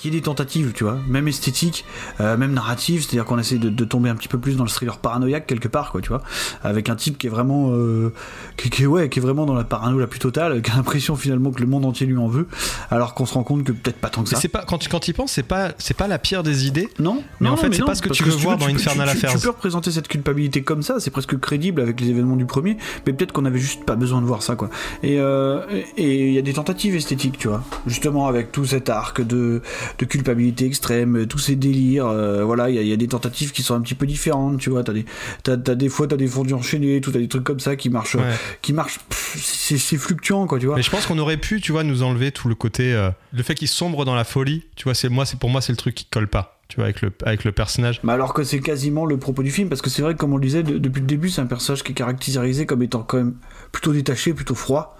[0.00, 1.84] qu'il y ait des tentatives, tu vois, même esthétiques,
[2.20, 4.70] euh, même narratives, c'est-à-dire qu'on essaie de, de tomber un petit peu plus dans le
[4.70, 6.22] thriller paranoïaque quelque part, quoi, tu vois,
[6.62, 8.12] avec un type qui est vraiment, euh,
[8.56, 10.76] qui, qui est, ouais, qui est vraiment dans la parano la plus totale, qui a
[10.76, 12.46] l'impression finalement que le monde entier lui en veut,
[12.90, 14.36] alors qu'on se rend compte que peut-être pas tant que ça.
[14.36, 16.88] c'est pas quand tu quand y penses, c'est pas c'est pas la pire des idées.
[16.98, 19.08] Non, Mais non, en fait, c'est pas ce que tu veux voir dans peux- Infernal
[19.10, 19.38] tu- tu- Affairs.
[19.38, 22.76] Tu peux représenter cette culpabilité comme ça, c'est presque crédible avec les événements du premier,
[23.06, 24.70] mais peut-être qu'on avait juste pas besoin de voir ça, quoi.
[25.02, 25.60] Et euh,
[25.96, 29.60] et il y a des tentatives esthétiques, tu vois, justement avec tout cet arc de,
[29.98, 33.08] de culpabilité extrême, tous ces délires, euh, voilà, il y, a- il y a des
[33.08, 34.84] tentatives qui sont un petit peu différentes, tu vois.
[34.84, 35.04] T'as des,
[35.42, 37.90] t'as, t'as des fois t'as des fondus enchaînés, tout t'as des trucs comme ça qui
[37.90, 38.34] marchent, Ouais.
[38.62, 38.98] qui marchent,
[39.36, 40.76] c'est, fluctuant, quoi, tu vois.
[40.76, 43.42] Mais je pense qu'on aurait pu, tu vois, nous enlever tout le côté, euh, le
[43.42, 44.64] fait qu'il sombre dans la folie.
[44.76, 46.59] Tu vois, c'est moi, c'est pour moi, c'est le truc qui colle pas.
[46.70, 48.00] Tu vois, avec le avec le personnage.
[48.04, 50.32] Mais alors que c'est quasiment le propos du film, parce que c'est vrai que comme
[50.32, 53.02] on le disait de- depuis le début, c'est un personnage qui est caractérisé comme étant
[53.02, 53.34] quand même
[53.72, 54.96] plutôt détaché, plutôt froid,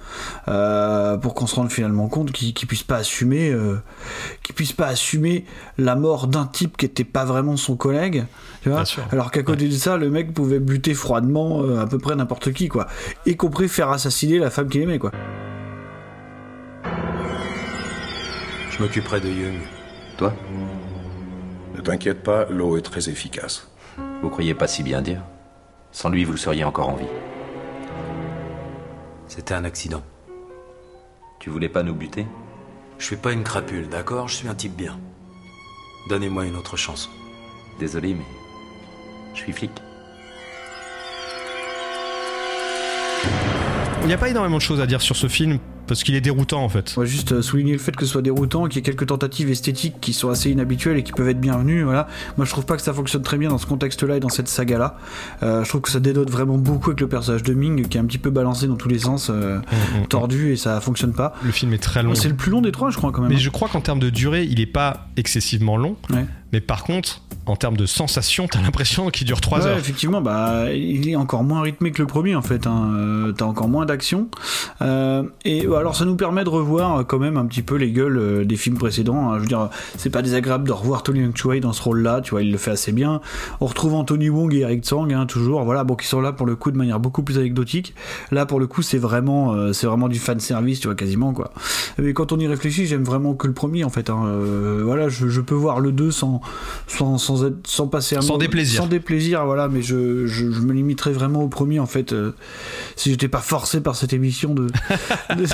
[0.48, 3.76] euh, pour qu'on se rende finalement compte qu'il qu'il puisse pas assumer, euh,
[4.42, 5.44] qu'il puisse pas assumer
[5.78, 8.24] la mort d'un type qui était pas vraiment son collègue,
[8.62, 8.80] tu vois.
[9.12, 12.52] Alors qu'à côté de ça, le mec pouvait buter froidement euh, à peu près n'importe
[12.52, 12.88] qui, quoi,
[13.26, 15.12] y compris faire assassiner la femme qu'il aimait, quoi.
[18.70, 19.58] Je m'occuperai de Young.
[20.18, 20.34] Toi?
[21.80, 23.66] Ne t'inquiète pas, l'eau est très efficace.
[24.20, 25.22] Vous croyez pas si bien dire
[25.92, 27.06] Sans lui, vous seriez encore en vie.
[29.28, 30.02] C'était un accident.
[31.38, 32.26] Tu voulais pas nous buter?
[32.98, 34.28] Je suis pas une crapule, d'accord?
[34.28, 35.00] Je suis un type bien.
[36.10, 37.08] Donnez-moi une autre chance.
[37.78, 38.26] Désolé, mais
[39.32, 39.70] je suis flic.
[44.02, 45.58] Il n'y a pas énormément de choses à dire sur ce film
[45.90, 46.94] parce qu'il est déroutant en fait.
[46.96, 49.08] On va juste euh, souligner le fait que ce soit déroutant, qu'il y ait quelques
[49.08, 51.82] tentatives esthétiques qui sont assez inhabituelles et qui peuvent être bienvenues.
[51.82, 52.06] Voilà.
[52.36, 54.46] Moi, je trouve pas que ça fonctionne très bien dans ce contexte-là et dans cette
[54.46, 54.98] saga-là.
[55.42, 58.00] Euh, je trouve que ça dénote vraiment beaucoup avec le personnage de Ming, qui est
[58.00, 59.58] un petit peu balancé dans tous les sens, euh,
[60.08, 61.34] tordu, et ça fonctionne pas.
[61.42, 62.14] Le film est très long.
[62.14, 63.30] C'est le plus long des trois, je crois, quand même.
[63.30, 63.40] Mais hein.
[63.40, 65.96] je crois qu'en termes de durée, il est pas excessivement long.
[66.10, 66.24] Ouais.
[66.52, 69.78] Mais par contre, en termes de sensation, t'as l'impression qu'il dure 3 Ouais, heures.
[69.78, 72.66] effectivement, bah, il est encore moins rythmé que le premier en fait.
[72.66, 72.90] Hein.
[72.96, 74.28] Euh, T'as encore moins d'action.
[74.82, 77.90] Euh, et euh, alors, ça nous permet de revoir quand même un petit peu les
[77.92, 79.30] gueules des films précédents.
[79.30, 79.36] hein.
[79.36, 82.20] Je veux dire, c'est pas désagréable de revoir Tony Choi dans ce rôle-là.
[82.20, 83.20] Tu vois, il le fait assez bien.
[83.60, 85.62] On retrouve Anthony Wong et Eric Tsang, hein, toujours.
[85.64, 87.94] Voilà, bon, qui sont là pour le coup de manière beaucoup plus anecdotique.
[88.32, 91.32] Là, pour le coup, c'est vraiment, euh, c'est vraiment du fan service, tu vois, quasiment
[91.32, 91.52] quoi.
[91.98, 94.10] Mais quand on y réfléchit, j'aime vraiment que le premier en fait.
[94.10, 96.39] voilà, je, je peux voir le 2 sans,
[96.86, 98.82] sans, sans, être, sans passer un Sans mot- déplaisir.
[98.82, 102.12] Sans déplaisir, voilà, mais je, je, je me limiterai vraiment au premier en fait.
[102.12, 102.32] euh,
[102.96, 104.66] si j'étais pas forcé par cette émission de.
[105.36, 105.44] de-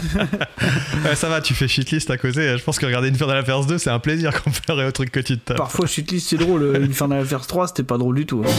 [1.08, 2.56] Ouais, ça va, tu fais shitlist à causer.
[2.58, 5.38] Je pense que regarder Infernal Affairs 2, c'est un plaisir comparé au truc que tu
[5.38, 5.56] te tapes.
[5.56, 6.62] Parfois, shitlist c'est drôle.
[6.62, 8.42] euh, Infernal Affairs 3, c'était pas drôle du tout.
[8.46, 8.50] hein.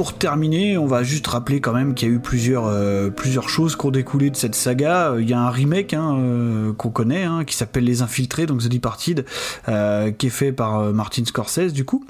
[0.00, 3.50] Pour terminer, on va juste rappeler quand même qu'il y a eu plusieurs, euh, plusieurs
[3.50, 5.10] choses qui ont découlé de cette saga.
[5.10, 8.46] Euh, Il y a un remake hein, euh, qu'on connaît, hein, qui s'appelle Les Infiltrés,
[8.46, 9.26] donc The Departed,
[10.16, 12.06] qui est fait par Martin Scorsese du coup.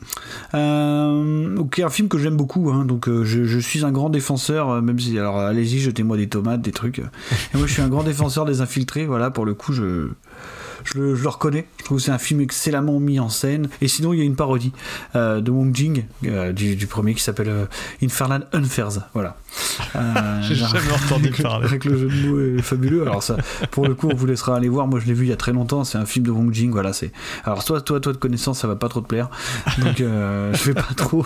[0.53, 5.01] Qui est un film que j'aime beaucoup, hein, donc je, suis un grand défenseur, même
[5.01, 7.03] si, alors allez-y, jetez-moi des tomates, des trucs.
[7.55, 10.11] Moi je suis un grand défenseur des Infiltrés, voilà, pour le coup je...
[10.85, 13.69] Je le, je le reconnais, je trouve que c'est un film excellemment mis en scène.
[13.81, 14.73] Et sinon, il y a une parodie
[15.15, 17.65] euh, de Wong Jing, euh, du, du premier qui s'appelle euh,
[18.03, 19.09] Infernal Unfairs.
[19.15, 19.37] Voilà.
[19.97, 21.67] Euh, J'ai jamais entendu parler.
[21.67, 23.03] Avec le jeu de mots est fabuleux.
[23.03, 23.37] Alors, ça,
[23.71, 24.87] pour le coup, on vous laissera aller voir.
[24.87, 25.85] Moi, je l'ai vu il y a très longtemps.
[25.85, 26.71] C'est un film de Wong Jing.
[26.71, 27.13] Voilà, c'est.
[27.45, 29.31] Alors, toi, toi, toi, de connaissance, ça va pas trop te plaire.
[29.79, 31.25] Donc, je vais pas trop,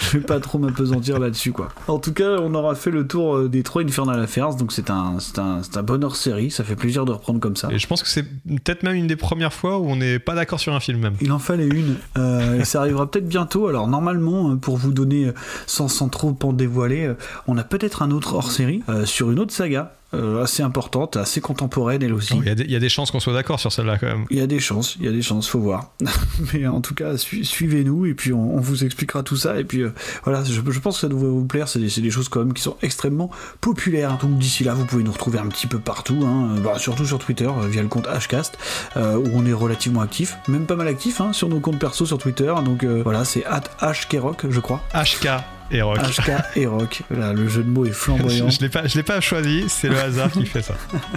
[0.00, 1.68] je vais pas trop m'apesantir là-dessus, quoi.
[1.88, 4.54] En tout cas, on aura fait le tour des trois Infernal Affairs.
[4.54, 6.50] Donc, c'est un, c'est un, c'est un bonheur série.
[6.50, 7.68] Ça fait plaisir de reprendre comme ça.
[7.70, 10.34] Et je pense que c'est peut-être même une des premières fois où on n'est pas
[10.34, 11.14] d'accord sur un film même.
[11.20, 11.96] Il en fallait une.
[12.18, 13.68] Euh, et ça arrivera peut-être bientôt.
[13.68, 15.34] Alors normalement, euh, pour vous donner, euh,
[15.66, 17.14] sans, sans trop en dévoiler, euh,
[17.46, 19.94] on a peut-être un autre hors-série euh, sur une autre saga.
[20.16, 22.34] Euh, assez importante, assez contemporaine elle aussi.
[22.36, 24.06] Il y, a des- il y a des chances qu'on soit d'accord sur celle-là quand
[24.06, 24.24] même.
[24.30, 25.90] Il y a des chances, il y a des chances, faut voir.
[26.54, 29.58] Mais en tout cas, su- suivez-nous et puis on, on vous expliquera tout ça.
[29.60, 29.92] Et puis euh,
[30.24, 31.68] voilà, je, je pense que ça devrait vous plaire.
[31.68, 34.18] C'est des, choses quand même qui sont extrêmement populaires.
[34.18, 37.18] Donc d'ici là, vous pouvez nous retrouver un petit peu partout, hein, bah, surtout sur
[37.18, 38.58] Twitter euh, via le compte Hcast
[38.96, 42.06] euh, où on est relativement actif, même pas mal actif hein, sur nos comptes perso
[42.06, 42.52] sur Twitter.
[42.64, 43.44] Donc voilà, c'est
[43.80, 44.80] @hkrock, je crois.
[44.94, 45.98] HK et Rock.
[45.98, 47.02] HK et Rock.
[47.10, 48.48] Voilà, le jeu de mots est flamboyant.
[48.50, 50.74] Je, je l'ai pas, choisi, c'est le hasard qui fait ça.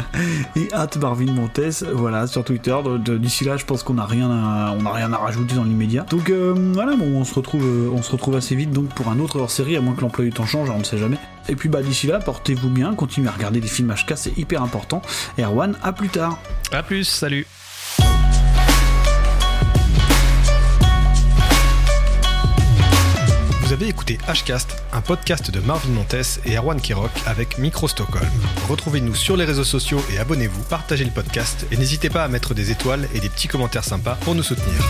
[0.55, 2.75] et at Marvin Montes, voilà, sur Twitter.
[3.05, 6.05] D'ici là, je pense qu'on n'a rien, à, on a rien à rajouter dans l'immédiat.
[6.09, 9.09] Donc euh, voilà, bon, on se retrouve, euh, on se retrouve assez vite donc pour
[9.09, 11.17] un autre hors série, à moins que l'emploi du temps change, on ne sait jamais.
[11.47, 14.61] Et puis bah d'ici là, portez-vous bien, continuez à regarder des films HK, c'est hyper
[14.61, 15.01] important.
[15.39, 16.39] Erwan, à plus tard.
[16.71, 17.45] A plus, salut.
[23.69, 28.25] Vous avez écouté Hcast, un podcast de Marvin Montes et Erwan Kirok avec Micro Stockholm.
[28.67, 32.55] Retrouvez-nous sur les réseaux sociaux et abonnez-vous, partagez le podcast et n'hésitez pas à mettre
[32.55, 34.89] des étoiles et des petits commentaires sympas pour nous soutenir.